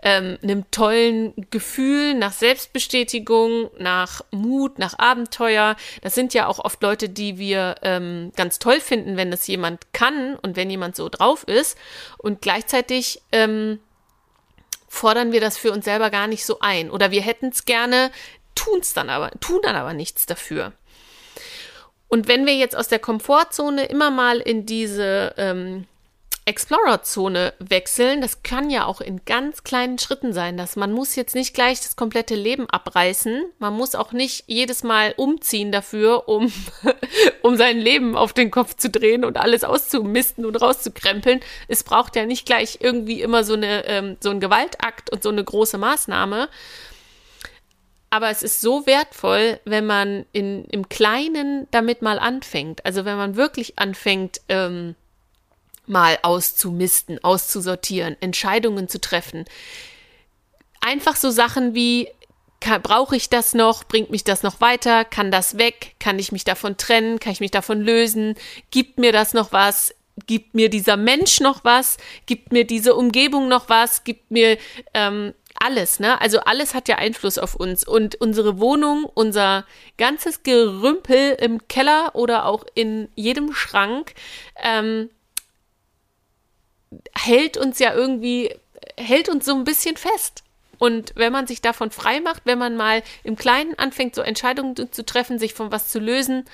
ähm, 0.02 0.38
einem 0.42 0.70
tollen 0.70 1.34
Gefühl, 1.50 2.14
nach 2.14 2.32
Selbstbestätigung, 2.32 3.70
nach 3.78 4.22
Mut, 4.30 4.78
nach 4.78 4.98
Abenteuer. 4.98 5.76
Das 6.00 6.14
sind 6.14 6.32
ja 6.32 6.46
auch 6.46 6.58
oft 6.58 6.82
Leute, 6.82 7.10
die 7.10 7.38
wir 7.38 7.74
ähm, 7.82 8.32
ganz 8.36 8.58
toll 8.58 8.80
finden, 8.80 9.18
wenn 9.18 9.30
das 9.30 9.46
jemand 9.46 9.92
kann 9.92 10.36
und 10.36 10.56
wenn 10.56 10.70
jemand 10.70 10.96
so 10.96 11.10
drauf 11.10 11.44
ist. 11.44 11.76
Und 12.16 12.40
gleichzeitig 12.40 13.20
ähm, 13.32 13.80
fordern 14.88 15.32
wir 15.32 15.40
das 15.40 15.58
für 15.58 15.72
uns 15.72 15.84
selber 15.84 16.08
gar 16.08 16.26
nicht 16.26 16.46
so 16.46 16.60
ein. 16.60 16.90
Oder 16.90 17.10
wir 17.10 17.20
hätten 17.20 17.48
es 17.48 17.66
gerne, 17.66 18.10
tun's 18.54 18.94
dann 18.94 19.10
aber, 19.10 19.30
tun 19.40 19.60
dann 19.62 19.76
aber 19.76 19.92
nichts 19.92 20.24
dafür. 20.24 20.72
Und 22.12 22.28
wenn 22.28 22.44
wir 22.44 22.54
jetzt 22.54 22.76
aus 22.76 22.88
der 22.88 22.98
Komfortzone 22.98 23.86
immer 23.86 24.10
mal 24.10 24.38
in 24.38 24.66
diese 24.66 25.32
ähm, 25.38 25.86
Explorer-Zone 26.44 27.54
wechseln, 27.58 28.20
das 28.20 28.42
kann 28.42 28.68
ja 28.68 28.84
auch 28.84 29.00
in 29.00 29.22
ganz 29.24 29.64
kleinen 29.64 29.98
Schritten 29.98 30.34
sein, 30.34 30.58
dass 30.58 30.76
man 30.76 30.92
muss 30.92 31.16
jetzt 31.16 31.34
nicht 31.34 31.54
gleich 31.54 31.80
das 31.80 31.96
komplette 31.96 32.34
Leben 32.34 32.68
abreißen, 32.68 33.44
man 33.58 33.72
muss 33.72 33.94
auch 33.94 34.12
nicht 34.12 34.44
jedes 34.46 34.82
Mal 34.82 35.14
umziehen 35.16 35.72
dafür, 35.72 36.28
um, 36.28 36.52
um 37.40 37.56
sein 37.56 37.78
Leben 37.78 38.14
auf 38.14 38.34
den 38.34 38.50
Kopf 38.50 38.76
zu 38.76 38.90
drehen 38.90 39.24
und 39.24 39.38
alles 39.38 39.64
auszumisten 39.64 40.44
und 40.44 40.56
rauszukrempeln. 40.56 41.40
Es 41.66 41.82
braucht 41.82 42.14
ja 42.14 42.26
nicht 42.26 42.44
gleich 42.44 42.80
irgendwie 42.82 43.22
immer 43.22 43.42
so 43.42 43.54
eine 43.54 43.86
ähm, 43.86 44.18
so 44.20 44.28
ein 44.28 44.40
Gewaltakt 44.40 45.10
und 45.10 45.22
so 45.22 45.30
eine 45.30 45.42
große 45.42 45.78
Maßnahme, 45.78 46.50
aber 48.12 48.28
es 48.28 48.42
ist 48.42 48.60
so 48.60 48.84
wertvoll, 48.84 49.58
wenn 49.64 49.86
man 49.86 50.26
in, 50.32 50.66
im 50.66 50.90
Kleinen 50.90 51.66
damit 51.70 52.02
mal 52.02 52.18
anfängt. 52.18 52.84
Also 52.84 53.06
wenn 53.06 53.16
man 53.16 53.36
wirklich 53.36 53.78
anfängt, 53.78 54.42
ähm, 54.50 54.96
mal 55.86 56.18
auszumisten, 56.20 57.24
auszusortieren, 57.24 58.18
Entscheidungen 58.20 58.86
zu 58.86 59.00
treffen. 59.00 59.46
Einfach 60.82 61.16
so 61.16 61.30
Sachen 61.30 61.74
wie, 61.74 62.06
brauche 62.82 63.16
ich 63.16 63.30
das 63.30 63.54
noch? 63.54 63.84
Bringt 63.84 64.10
mich 64.10 64.24
das 64.24 64.42
noch 64.42 64.60
weiter? 64.60 65.06
Kann 65.06 65.30
das 65.30 65.56
weg? 65.56 65.94
Kann 65.98 66.18
ich 66.18 66.32
mich 66.32 66.44
davon 66.44 66.76
trennen? 66.76 67.18
Kann 67.18 67.32
ich 67.32 67.40
mich 67.40 67.50
davon 67.50 67.80
lösen? 67.80 68.34
Gibt 68.70 68.98
mir 68.98 69.12
das 69.12 69.32
noch 69.32 69.52
was? 69.52 69.94
Gibt 70.26 70.54
mir 70.54 70.68
dieser 70.68 70.98
Mensch 70.98 71.40
noch 71.40 71.64
was? 71.64 71.96
Gibt 72.26 72.52
mir 72.52 72.66
diese 72.66 72.94
Umgebung 72.94 73.48
noch 73.48 73.70
was? 73.70 74.04
Gibt 74.04 74.30
mir 74.30 74.58
ähm, 74.92 75.32
alles, 75.62 76.00
ne? 76.00 76.20
Also 76.20 76.40
alles 76.40 76.74
hat 76.74 76.88
ja 76.88 76.96
Einfluss 76.96 77.38
auf 77.38 77.54
uns. 77.54 77.86
Und 77.86 78.16
unsere 78.16 78.58
Wohnung, 78.58 79.04
unser 79.14 79.64
ganzes 79.96 80.42
Gerümpel 80.42 81.36
im 81.40 81.66
Keller 81.68 82.14
oder 82.14 82.46
auch 82.46 82.64
in 82.74 83.08
jedem 83.14 83.52
Schrank 83.54 84.14
ähm, 84.56 85.08
hält 87.16 87.56
uns 87.56 87.78
ja 87.78 87.94
irgendwie, 87.94 88.54
hält 88.98 89.28
uns 89.28 89.44
so 89.44 89.54
ein 89.54 89.64
bisschen 89.64 89.96
fest. 89.96 90.42
Und 90.78 91.12
wenn 91.14 91.32
man 91.32 91.46
sich 91.46 91.62
davon 91.62 91.92
frei 91.92 92.18
macht, 92.18 92.42
wenn 92.44 92.58
man 92.58 92.76
mal 92.76 93.04
im 93.22 93.36
Kleinen 93.36 93.78
anfängt, 93.78 94.16
so 94.16 94.22
Entscheidungen 94.22 94.74
zu 94.90 95.04
treffen, 95.06 95.38
sich 95.38 95.54
von 95.54 95.70
was 95.70 95.88
zu 95.88 96.00
lösen 96.00 96.44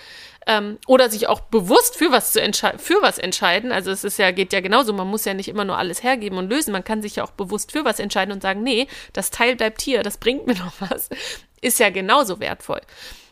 ähm, 0.49 0.79
oder 0.89 1.09
sich 1.11 1.29
auch 1.29 1.41
bewusst 1.41 1.97
für 1.97 2.11
was 2.11 2.33
zu 2.33 2.41
für 2.79 3.01
was 3.01 3.19
entscheiden, 3.19 3.71
also 3.71 3.93
es 3.93 4.03
ist 4.03 4.19
ja 4.19 4.33
geht 4.33 4.53
ja 4.53 4.61
genauso, 4.61 4.93
man 4.93 5.07
muss 5.07 5.25
ja 5.25 5.35
nicht 5.35 5.49
immer 5.49 5.65
nur 5.65 5.79
alles 5.79 6.03
hergeben 6.03 6.39
und 6.39 6.51
lösen, 6.51 6.73
man 6.73 6.83
kann 6.83 7.03
sich 7.03 7.17
ja 7.17 7.25
auch 7.25 7.31
bewusst 7.31 7.71
für 7.71 7.85
was 7.85 8.01
entscheiden 8.01 8.33
und 8.33 8.43
sagen, 8.43 8.65
nee, 8.65 8.89
das 9.13 9.31
Teil 9.31 9.55
bleibt 9.55 9.81
hier, 9.81 10.03
das 10.03 10.19
bringt 10.19 10.47
mir 10.47 10.55
noch 10.59 10.73
was, 10.81 11.09
ist 11.61 11.79
ja 11.79 11.91
genauso 11.91 12.41
wertvoll. 12.41 12.81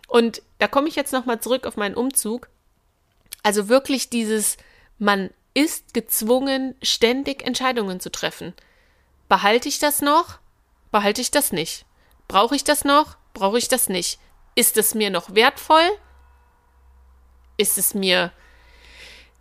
Und 0.06 0.42
da 0.58 0.68
komme 0.68 0.88
ich 0.88 0.94
jetzt 0.94 1.12
noch 1.12 1.26
mal 1.26 1.40
zurück 1.40 1.66
auf 1.66 1.76
meinen 1.76 1.96
Umzug. 1.96 2.48
Also 3.42 3.68
wirklich 3.68 4.08
dieses, 4.08 4.56
man 4.98 5.30
ist 5.52 5.94
gezwungen, 5.94 6.76
ständig 6.80 7.44
Entscheidungen 7.44 7.98
zu 7.98 8.12
treffen. 8.12 8.54
Behalte 9.28 9.68
ich 9.68 9.80
das 9.80 10.00
noch? 10.00 10.38
behalte 10.96 11.20
ich 11.20 11.30
das 11.30 11.52
nicht? 11.52 11.84
Brauche 12.26 12.56
ich 12.56 12.64
das 12.64 12.84
noch? 12.84 13.16
Brauche 13.34 13.58
ich 13.58 13.68
das 13.68 13.90
nicht? 13.90 14.18
Ist 14.54 14.78
es 14.78 14.94
mir 14.94 15.10
noch 15.10 15.34
wertvoll? 15.34 15.86
Ist 17.56 17.78
es 17.78 17.94
mir 17.94 18.32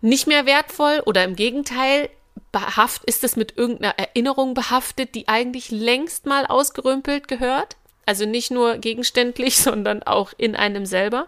nicht 0.02 0.28
mehr 0.28 0.46
wertvoll 0.46 1.02
oder 1.06 1.24
im 1.24 1.36
Gegenteil, 1.36 2.10
behaft, 2.52 3.04
ist 3.06 3.24
es 3.24 3.36
mit 3.36 3.58
irgendeiner 3.58 3.98
Erinnerung 3.98 4.54
behaftet, 4.54 5.16
die 5.16 5.28
eigentlich 5.28 5.72
längst 5.72 6.26
mal 6.26 6.46
ausgerümpelt 6.46 7.28
gehört? 7.28 7.76
Also 8.06 8.26
nicht 8.26 8.52
nur 8.52 8.78
gegenständlich, 8.78 9.58
sondern 9.62 10.04
auch 10.04 10.34
in 10.38 10.56
einem 10.56 10.86
selber. 10.86 11.28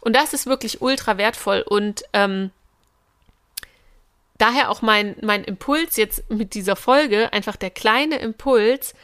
Und 0.00 0.14
das 0.14 0.32
ist 0.32 0.46
wirklich 0.46 0.80
ultra 0.80 1.18
wertvoll 1.18 1.62
und 1.62 2.04
ähm, 2.12 2.50
daher 4.38 4.70
auch 4.70 4.82
mein, 4.82 5.16
mein 5.20 5.44
Impuls 5.44 5.96
jetzt 5.96 6.30
mit 6.30 6.54
dieser 6.54 6.76
Folge, 6.76 7.32
einfach 7.32 7.56
der 7.56 7.70
kleine 7.70 8.16
Impuls, 8.16 8.94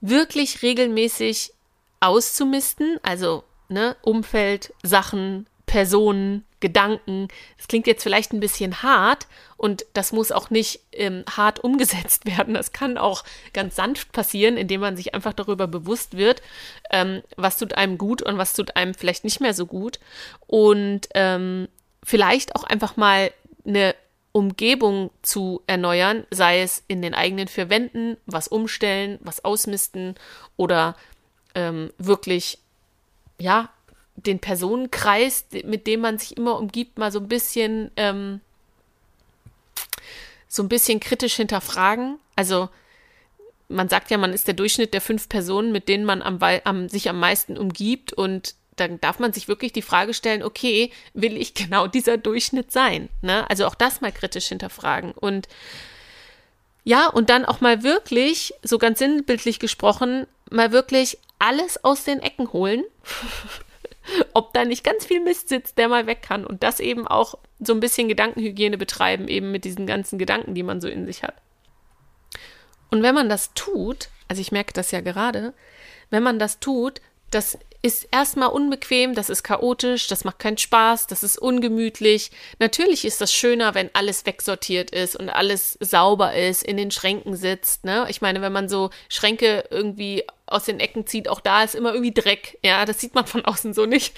wirklich 0.00 0.62
regelmäßig 0.62 1.52
auszumisten, 2.00 2.98
also 3.02 3.44
ne, 3.68 3.96
Umfeld, 4.02 4.74
Sachen, 4.82 5.46
Personen, 5.74 6.44
Gedanken. 6.60 7.26
Das 7.56 7.66
klingt 7.66 7.88
jetzt 7.88 8.04
vielleicht 8.04 8.32
ein 8.32 8.38
bisschen 8.38 8.84
hart 8.84 9.26
und 9.56 9.84
das 9.92 10.12
muss 10.12 10.30
auch 10.30 10.48
nicht 10.48 10.78
ähm, 10.92 11.24
hart 11.28 11.64
umgesetzt 11.64 12.26
werden. 12.38 12.54
Das 12.54 12.70
kann 12.70 12.96
auch 12.96 13.24
ganz 13.52 13.74
sanft 13.74 14.12
passieren, 14.12 14.56
indem 14.56 14.82
man 14.82 14.96
sich 14.96 15.16
einfach 15.16 15.32
darüber 15.32 15.66
bewusst 15.66 16.16
wird, 16.16 16.42
ähm, 16.92 17.22
was 17.36 17.58
tut 17.58 17.74
einem 17.74 17.98
gut 17.98 18.22
und 18.22 18.38
was 18.38 18.52
tut 18.52 18.76
einem 18.76 18.94
vielleicht 18.94 19.24
nicht 19.24 19.40
mehr 19.40 19.52
so 19.52 19.66
gut. 19.66 19.98
Und 20.46 21.08
ähm, 21.16 21.66
vielleicht 22.04 22.54
auch 22.54 22.62
einfach 22.62 22.96
mal 22.96 23.32
eine 23.66 23.96
Umgebung 24.30 25.10
zu 25.22 25.60
erneuern, 25.66 26.24
sei 26.30 26.62
es 26.62 26.84
in 26.86 27.02
den 27.02 27.14
eigenen 27.14 27.48
vier 27.48 27.68
Wänden, 27.68 28.16
was 28.26 28.46
umstellen, 28.46 29.18
was 29.22 29.44
ausmisten 29.44 30.14
oder 30.56 30.94
ähm, 31.56 31.90
wirklich, 31.98 32.60
ja, 33.40 33.70
den 34.16 34.38
Personenkreis, 34.38 35.46
mit 35.64 35.86
dem 35.86 36.00
man 36.00 36.18
sich 36.18 36.36
immer 36.36 36.58
umgibt, 36.58 36.98
mal 36.98 37.12
so 37.12 37.20
ein 37.20 37.28
bisschen, 37.28 37.90
ähm, 37.96 38.40
so 40.48 40.62
ein 40.62 40.68
bisschen 40.68 41.00
kritisch 41.00 41.34
hinterfragen. 41.34 42.18
Also 42.36 42.68
man 43.68 43.88
sagt 43.88 44.10
ja, 44.10 44.18
man 44.18 44.32
ist 44.32 44.46
der 44.46 44.54
Durchschnitt 44.54 44.94
der 44.94 45.00
fünf 45.00 45.28
Personen, 45.28 45.72
mit 45.72 45.88
denen 45.88 46.04
man 46.04 46.22
am, 46.22 46.38
am, 46.64 46.88
sich 46.88 47.08
am 47.08 47.18
meisten 47.18 47.58
umgibt 47.58 48.12
und 48.12 48.54
dann 48.76 49.00
darf 49.00 49.18
man 49.18 49.32
sich 49.32 49.48
wirklich 49.48 49.72
die 49.72 49.82
Frage 49.82 50.14
stellen, 50.14 50.42
okay, 50.42 50.90
will 51.12 51.36
ich 51.36 51.54
genau 51.54 51.86
dieser 51.86 52.16
Durchschnitt 52.16 52.72
sein? 52.72 53.08
Ne? 53.22 53.48
Also 53.48 53.66
auch 53.66 53.74
das 53.74 54.00
mal 54.00 54.12
kritisch 54.12 54.46
hinterfragen. 54.46 55.12
Und 55.12 55.48
ja, 56.82 57.06
und 57.06 57.30
dann 57.30 57.44
auch 57.44 57.60
mal 57.60 57.82
wirklich, 57.82 58.52
so 58.62 58.78
ganz 58.78 58.98
sinnbildlich 58.98 59.58
gesprochen, 59.58 60.26
mal 60.50 60.72
wirklich 60.72 61.18
alles 61.38 61.82
aus 61.82 62.04
den 62.04 62.20
Ecken 62.20 62.52
holen. 62.52 62.84
Ob 64.34 64.52
da 64.52 64.64
nicht 64.64 64.84
ganz 64.84 65.06
viel 65.06 65.20
Mist 65.20 65.48
sitzt, 65.48 65.78
der 65.78 65.88
mal 65.88 66.06
weg 66.06 66.22
kann. 66.22 66.46
Und 66.46 66.62
das 66.62 66.80
eben 66.80 67.06
auch 67.06 67.36
so 67.58 67.72
ein 67.72 67.80
bisschen 67.80 68.08
Gedankenhygiene 68.08 68.78
betreiben, 68.78 69.28
eben 69.28 69.50
mit 69.50 69.64
diesen 69.64 69.86
ganzen 69.86 70.18
Gedanken, 70.18 70.54
die 70.54 70.62
man 70.62 70.80
so 70.80 70.88
in 70.88 71.06
sich 71.06 71.22
hat. 71.22 71.34
Und 72.90 73.02
wenn 73.02 73.14
man 73.14 73.28
das 73.28 73.54
tut, 73.54 74.08
also 74.28 74.40
ich 74.40 74.52
merke 74.52 74.72
das 74.72 74.90
ja 74.90 75.00
gerade, 75.00 75.54
wenn 76.10 76.22
man 76.22 76.38
das 76.38 76.60
tut, 76.60 77.00
das 77.30 77.58
ist 77.82 78.08
erstmal 78.12 78.48
unbequem, 78.48 79.14
das 79.14 79.28
ist 79.28 79.42
chaotisch, 79.42 80.06
das 80.06 80.24
macht 80.24 80.38
keinen 80.38 80.56
Spaß, 80.56 81.06
das 81.06 81.22
ist 81.22 81.36
ungemütlich. 81.36 82.30
Natürlich 82.58 83.04
ist 83.04 83.20
das 83.20 83.32
schöner, 83.32 83.74
wenn 83.74 83.90
alles 83.92 84.24
wegsortiert 84.24 84.90
ist 84.90 85.16
und 85.16 85.28
alles 85.28 85.76
sauber 85.80 86.34
ist, 86.34 86.62
in 86.62 86.78
den 86.78 86.90
Schränken 86.90 87.36
sitzt. 87.36 87.84
Ne? 87.84 88.06
Ich 88.08 88.22
meine, 88.22 88.40
wenn 88.40 88.52
man 88.52 88.68
so 88.70 88.88
Schränke 89.10 89.64
irgendwie 89.70 90.24
aus 90.46 90.64
den 90.64 90.78
Ecken 90.78 91.06
zieht, 91.06 91.28
auch 91.28 91.40
da 91.40 91.62
ist 91.62 91.74
immer 91.74 91.92
irgendwie 91.92 92.12
Dreck. 92.12 92.58
Ja, 92.62 92.84
das 92.84 93.00
sieht 93.00 93.14
man 93.14 93.26
von 93.26 93.44
außen 93.44 93.72
so 93.72 93.86
nicht. 93.86 94.14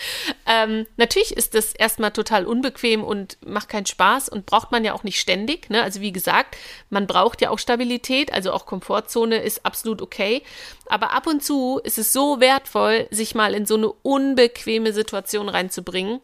Ähm, 0.47 0.87
natürlich 0.97 1.37
ist 1.37 1.55
das 1.55 1.73
erstmal 1.73 2.11
total 2.11 2.47
unbequem 2.47 3.05
und 3.05 3.39
macht 3.47 3.69
keinen 3.69 3.87
Spaß 3.87 4.29
und 4.29 4.45
braucht 4.45 4.73
man 4.73 4.85
ja 4.85 4.93
auch 4.93 5.05
nicht 5.05 5.21
ständig. 5.21 5.71
Ne? 5.71 5.83
Also 5.83 6.01
wie 6.01 6.13
gesagt, 6.13 6.57
man 6.91 7.07
braucht 7.07 7.41
ja 7.43 7.51
auch 7.51 7.59
Stabilität, 7.59 8.33
also 8.33 8.53
auch 8.53 8.67
Komfortzone 8.67 9.37
ist 9.37 9.65
absolut 9.65 10.03
okay. 10.03 10.43
Aber 10.87 11.13
ab 11.13 11.27
und 11.27 11.45
zu 11.45 11.81
ist 11.85 11.99
es 11.99 12.13
so 12.13 12.41
wertvoll, 12.41 13.07
sich 13.11 13.35
mal 13.35 13.55
in 13.55 13.67
so 13.67 13.77
eine 13.77 13.89
unbequeme 13.89 14.93
Situation 14.93 15.49
reinzubringen 15.49 16.21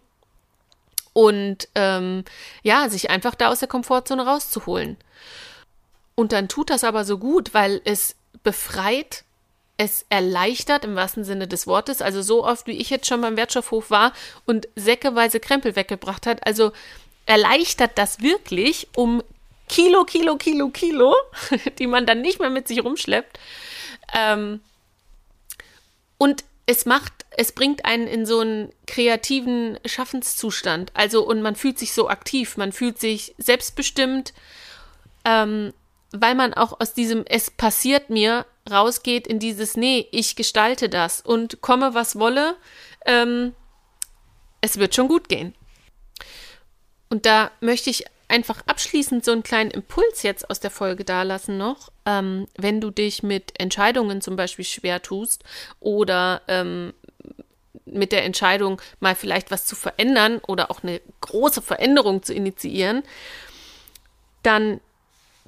und 1.13 1.69
ähm, 1.75 2.25
ja, 2.63 2.89
sich 2.89 3.11
einfach 3.11 3.37
da 3.37 3.51
aus 3.51 3.61
der 3.61 3.69
Komfortzone 3.69 4.27
rauszuholen. 4.27 4.97
Und 6.15 6.33
dann 6.33 6.49
tut 6.49 6.71
das 6.71 6.85
aber 6.85 7.05
so 7.05 7.19
gut, 7.19 7.55
weil 7.55 7.81
es 7.85 8.17
befreit 8.43 9.25
es 9.83 10.07
erleichtert 10.11 10.85
im 10.85 10.95
wahrsten 10.95 11.25
Sinne 11.25 11.49
des 11.49 11.67
Wortes. 11.67 12.03
Also 12.03 12.23
so 12.23 12.45
oft, 12.45 12.69
wie 12.69 12.79
ich 12.79 12.89
jetzt 12.89 13.09
schon 13.09 13.21
beim 13.21 13.37
Wertstoffhof 13.37 13.91
war 13.91 14.13
und 14.47 14.69
säckeweise 14.77 15.41
Krempel 15.41 15.75
weggebracht 15.75 16.25
hat. 16.27 16.47
Also 16.47 16.71
erleichtert 17.27 17.93
das 17.97 18.21
wirklich 18.21 18.87
um 18.95 19.25
Kilo, 19.69 20.05
Kilo, 20.05 20.37
Kilo, 20.37 20.69
Kilo, 20.69 21.17
die 21.81 21.89
man 21.89 22.07
dann 22.07 22.21
nicht 22.21 22.39
mehr 22.39 22.51
mit 22.51 22.69
sich 22.69 22.85
rumschleppt. 22.85 23.41
Ähm, 24.15 24.61
und 26.17 26.45
es 26.67 26.87
macht, 26.87 27.13
es 27.31 27.51
bringt 27.51 27.85
einen 27.85 28.07
in 28.07 28.25
so 28.25 28.39
einen 28.39 28.71
kreativen 28.87 29.81
Schaffenszustand. 29.85 30.93
Also, 30.95 31.27
und 31.27 31.43
man 31.43 31.57
fühlt 31.57 31.81
sich 31.81 31.93
so 31.93 32.09
aktiv, 32.09 32.57
man 32.57 32.71
fühlt 32.71 33.01
sich 33.01 33.35
selbstbestimmt, 33.37 34.33
ähm, 35.25 35.73
weil 36.13 36.37
man 36.37 36.55
auch 36.55 36.79
aus 36.79 36.95
diesem 36.95 37.25
Es 37.27 37.51
passiert 37.51 38.11
mir 38.11 38.47
rausgeht 38.71 39.27
in 39.27 39.39
dieses, 39.39 39.77
nee, 39.77 40.07
ich 40.13 40.37
gestalte 40.37 40.89
das 40.89 41.21
und 41.21 41.61
komme, 41.61 41.95
was 41.95 42.19
wolle, 42.19 42.57
ähm, 43.07 43.55
es 44.61 44.79
wird 44.79 44.95
schon 44.95 45.09
gut 45.09 45.29
gehen. 45.29 45.55
Und 47.09 47.27
da 47.27 47.51
möchte 47.61 47.91
ich 47.91 48.05
einfach 48.29 48.63
abschließend 48.67 49.25
so 49.25 49.33
einen 49.33 49.43
kleinen 49.43 49.71
Impuls 49.71 50.23
jetzt 50.23 50.49
aus 50.49 50.59
der 50.59 50.71
Folge 50.71 51.05
dalassen 51.05 51.59
noch, 51.59 51.93
ähm, 52.07 52.47
wenn 52.57 52.81
du 52.81 52.91
dich 52.91 53.23
mit 53.23 53.61
Entscheidungen 53.61 54.23
zum 54.23 54.37
Beispiel 54.37 54.65
schwer 54.65 55.03
tust 55.03 55.45
oder 55.81 56.41
ähm, 56.49 56.95
mit 57.85 58.13
der 58.13 58.25
Entscheidung 58.25 58.81
mal 59.01 59.15
vielleicht 59.15 59.51
was 59.51 59.67
zu 59.67 59.77
verändern 59.77 60.39
oder 60.47 60.71
auch 60.71 60.83
eine 60.83 61.03
große 61.21 61.61
Veränderung 61.61 62.23
zu 62.23 62.33
initiieren, 62.33 63.03
dann 64.43 64.81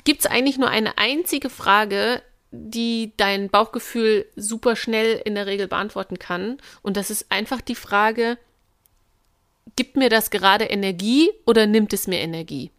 gibt 0.05 0.21
es 0.21 0.27
eigentlich 0.27 0.59
nur 0.59 0.69
eine 0.69 0.99
einzige 0.99 1.49
Frage, 1.49 2.23
die 2.55 3.13
dein 3.17 3.49
Bauchgefühl 3.49 4.27
super 4.37 4.77
schnell 4.77 5.21
in 5.25 5.35
der 5.35 5.47
Regel 5.47 5.69
beantworten 5.69 6.19
kann. 6.19 6.59
Und 6.83 6.97
das 6.97 7.11
ist 7.11 7.27
einfach 7.31 7.61
die 7.61 7.75
Frage, 7.75 8.39
gibt 9.77 9.97
mir 9.97 10.09
das 10.09 10.31
gerade 10.31 10.65
Energie 10.65 11.31
oder 11.47 11.67
nimmt 11.67 11.93
es 11.93 12.07
mir 12.07 12.19
Energie? 12.21 12.71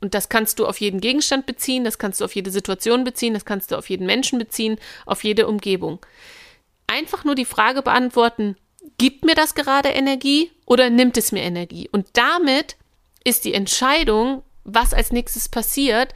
Und 0.00 0.14
das 0.14 0.28
kannst 0.28 0.58
du 0.58 0.66
auf 0.66 0.80
jeden 0.80 1.00
Gegenstand 1.00 1.46
beziehen, 1.46 1.84
das 1.84 1.98
kannst 1.98 2.20
du 2.20 2.24
auf 2.24 2.34
jede 2.34 2.50
Situation 2.50 3.04
beziehen, 3.04 3.34
das 3.34 3.44
kannst 3.44 3.70
du 3.70 3.76
auf 3.76 3.90
jeden 3.90 4.06
Menschen 4.06 4.38
beziehen, 4.38 4.78
auf 5.06 5.24
jede 5.24 5.46
Umgebung. 5.46 5.98
einfach 6.86 7.22
nur 7.24 7.34
die 7.34 7.44
Frage 7.44 7.82
beantworten, 7.82 8.56
gibt 8.96 9.24
mir 9.24 9.34
das 9.34 9.54
gerade 9.54 9.90
Energie 9.90 10.50
oder 10.64 10.88
nimmt 10.88 11.18
es 11.18 11.32
mir 11.32 11.42
Energie? 11.42 11.88
Und 11.92 12.06
damit 12.14 12.76
ist 13.24 13.44
die 13.44 13.52
Entscheidung, 13.52 14.42
was 14.64 14.94
als 14.94 15.12
nächstes 15.12 15.50
passiert, 15.50 16.14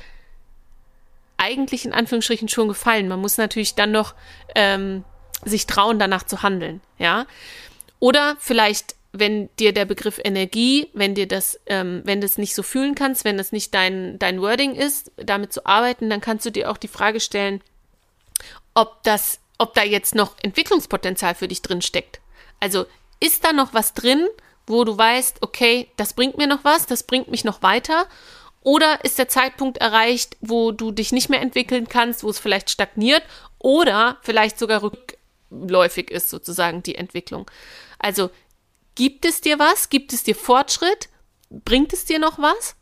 eigentlich 1.42 1.85
in 1.85 1.92
Anführungsstrichen 1.92 2.48
schon 2.48 2.68
gefallen. 2.68 3.09
Man 3.09 3.20
muss 3.20 3.37
natürlich 3.37 3.74
dann 3.74 3.90
noch 3.90 4.14
ähm, 4.55 5.05
sich 5.44 5.66
trauen, 5.66 5.98
danach 5.98 6.22
zu 6.22 6.42
handeln, 6.42 6.81
ja. 6.98 7.26
Oder 7.98 8.37
vielleicht, 8.38 8.94
wenn 9.12 9.48
dir 9.59 9.72
der 9.72 9.85
Begriff 9.85 10.20
Energie, 10.22 10.88
wenn 10.94 11.14
dir 11.14 11.26
das, 11.26 11.61
ähm, 11.66 12.02
wenn 12.05 12.20
du 12.20 12.26
es 12.26 12.38
nicht 12.38 12.55
so 12.55 12.62
fühlen 12.62 12.94
kannst, 12.94 13.24
wenn 13.24 13.38
das 13.38 13.52
nicht 13.52 13.74
dein, 13.74 14.18
dein 14.18 14.40
Wording 14.40 14.74
ist, 14.74 15.11
damit 15.16 15.52
zu 15.52 15.66
arbeiten, 15.66 16.09
dann 16.11 16.20
kannst 16.20 16.46
du 16.46 16.50
dir 16.50 16.70
auch 16.70 16.78
die 16.78 16.88
Frage 16.88 17.20
stellen, 17.20 17.61
ob 18.74 19.02
das, 19.02 19.40
ob 19.59 19.74
da 19.74 19.83
jetzt 19.83 20.14
noch 20.14 20.37
Entwicklungspotenzial 20.42 21.35
für 21.35 21.48
dich 21.48 21.62
drin 21.62 21.83
steckt. 21.83 22.20
Also 22.61 22.87
ist 23.20 23.44
da 23.44 23.52
noch 23.52 23.74
was 23.74 23.94
drin, 23.94 24.26
wo 24.66 24.85
du 24.85 24.96
weißt, 24.96 25.38
okay, 25.42 25.88
das 25.96 26.14
bringt 26.14 26.38
mir 26.38 26.46
noch 26.46 26.64
was, 26.64 26.87
das 26.87 27.02
bringt 27.02 27.28
mich 27.28 27.44
noch 27.44 27.62
weiter? 27.62 28.07
Oder 28.62 29.05
ist 29.05 29.18
der 29.18 29.29
Zeitpunkt 29.29 29.79
erreicht, 29.79 30.37
wo 30.40 30.70
du 30.70 30.92
dich 30.92 31.12
nicht 31.12 31.29
mehr 31.29 31.40
entwickeln 31.40 31.88
kannst, 31.88 32.22
wo 32.22 32.31
es 32.31 32.38
vielleicht 32.38 32.70
stagniert 32.70 33.22
oder 33.59 34.18
vielleicht 34.22 34.59
sogar 34.59 34.83
rückläufig 34.83 36.11
ist, 36.11 36.31
sozusagen 36.31 36.83
die 36.83 36.94
Entwicklung? 36.94 37.51
Also 37.98 38.31
gibt 38.94 39.25
es 39.25 39.40
dir 39.40 39.59
was? 39.59 39.88
Gibt 39.88 40.12
es 40.12 40.22
dir 40.22 40.37
Fortschritt? 40.37 41.09
Bringt 41.51 41.92
es 41.92 42.05
dir 42.05 42.18
noch 42.18 42.38
was? 42.38 42.77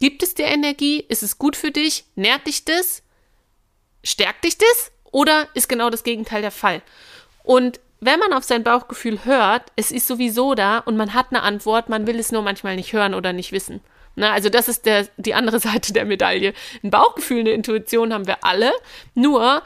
Gibt 0.00 0.24
es 0.24 0.34
dir 0.34 0.46
Energie? 0.46 1.04
Ist 1.08 1.22
es 1.22 1.38
gut 1.38 1.54
für 1.54 1.70
dich? 1.70 2.04
Nährt 2.16 2.46
dich 2.48 2.64
das? 2.64 3.02
Stärkt 4.02 4.44
dich 4.44 4.58
das? 4.58 4.90
Oder 5.12 5.46
ist 5.54 5.68
genau 5.68 5.90
das 5.90 6.02
Gegenteil 6.02 6.42
der 6.42 6.50
Fall? 6.50 6.82
Und 7.44 7.78
wenn 8.00 8.18
man 8.18 8.32
auf 8.32 8.42
sein 8.42 8.64
Bauchgefühl 8.64 9.24
hört, 9.24 9.70
es 9.76 9.92
ist 9.92 10.08
sowieso 10.08 10.56
da 10.56 10.78
und 10.78 10.96
man 10.96 11.14
hat 11.14 11.26
eine 11.30 11.42
Antwort, 11.42 11.88
man 11.88 12.08
will 12.08 12.18
es 12.18 12.32
nur 12.32 12.42
manchmal 12.42 12.74
nicht 12.74 12.92
hören 12.92 13.14
oder 13.14 13.32
nicht 13.32 13.52
wissen. 13.52 13.80
Na, 14.14 14.32
also 14.32 14.48
das 14.48 14.68
ist 14.68 14.86
der, 14.86 15.08
die 15.16 15.34
andere 15.34 15.58
Seite 15.60 15.92
der 15.92 16.04
Medaille. 16.04 16.54
Ein 16.82 16.90
Bauchgefühl, 16.90 17.40
eine 17.40 17.52
Intuition 17.52 18.12
haben 18.12 18.26
wir 18.26 18.44
alle, 18.44 18.72
nur 19.14 19.62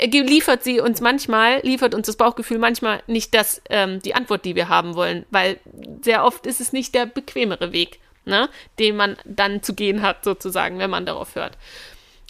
liefert 0.00 0.64
sie 0.64 0.80
uns 0.80 1.00
manchmal, 1.00 1.60
liefert 1.60 1.94
uns 1.94 2.06
das 2.06 2.16
Bauchgefühl 2.16 2.58
manchmal 2.58 3.02
nicht 3.06 3.32
das, 3.32 3.62
ähm, 3.70 4.02
die 4.02 4.14
Antwort, 4.14 4.44
die 4.44 4.56
wir 4.56 4.68
haben 4.68 4.96
wollen, 4.96 5.24
weil 5.30 5.60
sehr 6.02 6.24
oft 6.24 6.46
ist 6.46 6.60
es 6.60 6.72
nicht 6.72 6.96
der 6.96 7.06
bequemere 7.06 7.72
Weg, 7.72 8.00
ne, 8.24 8.48
den 8.80 8.96
man 8.96 9.16
dann 9.24 9.62
zu 9.62 9.72
gehen 9.72 10.02
hat, 10.02 10.24
sozusagen, 10.24 10.80
wenn 10.80 10.90
man 10.90 11.06
darauf 11.06 11.36
hört. 11.36 11.56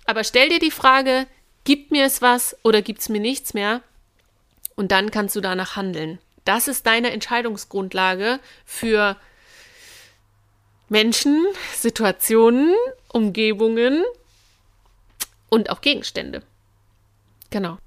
Aber 0.05 0.25
stell 0.25 0.51
dir 0.51 0.59
die 0.59 0.71
Frage, 0.71 1.27
gibt 1.65 1.91
mir 1.91 2.05
es 2.05 2.21
was 2.21 2.55
oder 2.63 2.83
gibt 2.83 3.01
es 3.01 3.09
mir 3.09 3.21
nichts 3.21 3.55
mehr? 3.55 3.81
und 4.77 4.93
dann 4.93 5.11
kannst 5.11 5.37
du 5.37 5.41
danach 5.41 5.77
handeln. 5.77 6.19
Das 6.45 6.69
ist 6.69 6.87
deine 6.87 7.11
Entscheidungsgrundlage 7.13 8.39
für 8.65 9.17
Menschen, 10.95 11.45
Situationen, 11.75 12.73
Umgebungen 13.13 14.05
und 15.49 15.69
auch 15.71 15.81
Gegenstände. 15.81 16.41
Genau. 17.51 17.79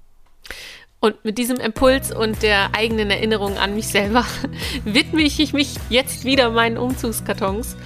Und 1.00 1.24
mit 1.24 1.38
diesem 1.38 1.56
Impuls 1.56 2.14
und 2.14 2.42
der 2.42 2.74
eigenen 2.74 3.10
Erinnerung 3.10 3.56
an 3.56 3.74
mich 3.74 3.88
selber 3.88 4.26
widme 4.84 5.22
ich 5.22 5.54
mich 5.54 5.76
jetzt 5.88 6.26
wieder 6.26 6.50
meinen 6.50 6.76
Umzugskartons 6.76 7.76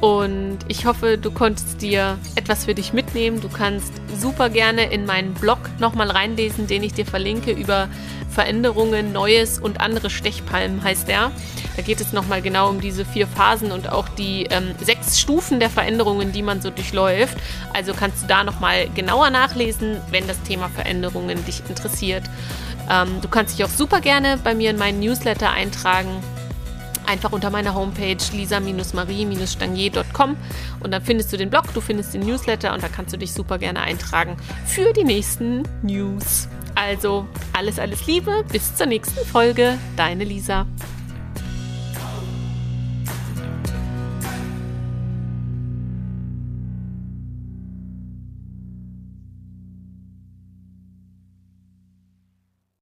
und 0.00 0.58
ich 0.68 0.86
hoffe, 0.86 1.18
du 1.18 1.30
konntest 1.30 1.82
dir 1.82 2.18
etwas 2.36 2.64
für 2.64 2.74
dich 2.74 2.92
mitnehmen. 2.92 3.40
Du 3.40 3.48
kannst 3.48 3.92
super 4.18 4.48
gerne 4.48 4.90
in 4.92 5.06
meinen 5.06 5.34
Blog 5.34 5.58
nochmal 5.78 6.10
reinlesen, 6.10 6.66
den 6.66 6.82
ich 6.82 6.94
dir 6.94 7.06
verlinke 7.06 7.50
über 7.50 7.88
Veränderungen, 8.30 9.12
Neues 9.12 9.58
und 9.58 9.80
andere 9.80 10.10
Stechpalmen 10.10 10.84
heißt 10.84 11.08
der. 11.08 11.32
Da 11.76 11.82
geht 11.82 12.00
es 12.00 12.12
nochmal 12.12 12.42
genau 12.42 12.68
um 12.68 12.80
diese 12.80 13.04
vier 13.04 13.26
Phasen 13.26 13.72
und 13.72 13.90
auch 13.90 14.08
die 14.08 14.44
ähm, 14.50 14.74
sechs 14.80 15.18
Stufen 15.20 15.58
der 15.58 15.70
Veränderungen, 15.70 16.32
die 16.32 16.42
man 16.42 16.60
so 16.60 16.70
durchläuft. 16.70 17.36
Also 17.72 17.94
kannst 17.94 18.22
du 18.22 18.26
da 18.28 18.44
nochmal 18.44 18.88
genauer 18.94 19.30
nachlesen, 19.30 19.96
wenn 20.10 20.26
das 20.28 20.40
Thema 20.42 20.68
Veränderungen 20.68 21.44
dich 21.46 21.62
interessiert. 21.68 22.24
Ähm, 22.90 23.20
du 23.20 23.28
kannst 23.28 23.58
dich 23.58 23.64
auch 23.64 23.70
super 23.70 24.00
gerne 24.00 24.38
bei 24.42 24.54
mir 24.54 24.70
in 24.70 24.78
meinen 24.78 25.00
Newsletter 25.00 25.50
eintragen 25.50 26.22
einfach 27.08 27.32
unter 27.32 27.50
meiner 27.50 27.74
Homepage 27.74 28.18
lisa-marie-stangier.com 28.32 30.36
und 30.80 30.90
dann 30.92 31.02
findest 31.02 31.32
du 31.32 31.36
den 31.36 31.50
Blog, 31.50 31.72
du 31.74 31.80
findest 31.80 32.14
den 32.14 32.20
Newsletter 32.20 32.72
und 32.74 32.82
da 32.82 32.88
kannst 32.88 33.12
du 33.12 33.16
dich 33.16 33.32
super 33.32 33.58
gerne 33.58 33.80
eintragen 33.80 34.36
für 34.66 34.92
die 34.92 35.04
nächsten 35.04 35.62
News. 35.82 36.48
Also 36.74 37.26
alles, 37.52 37.78
alles 37.78 38.06
Liebe, 38.06 38.44
bis 38.52 38.74
zur 38.76 38.86
nächsten 38.86 39.26
Folge, 39.26 39.78
deine 39.96 40.24
Lisa. 40.24 40.66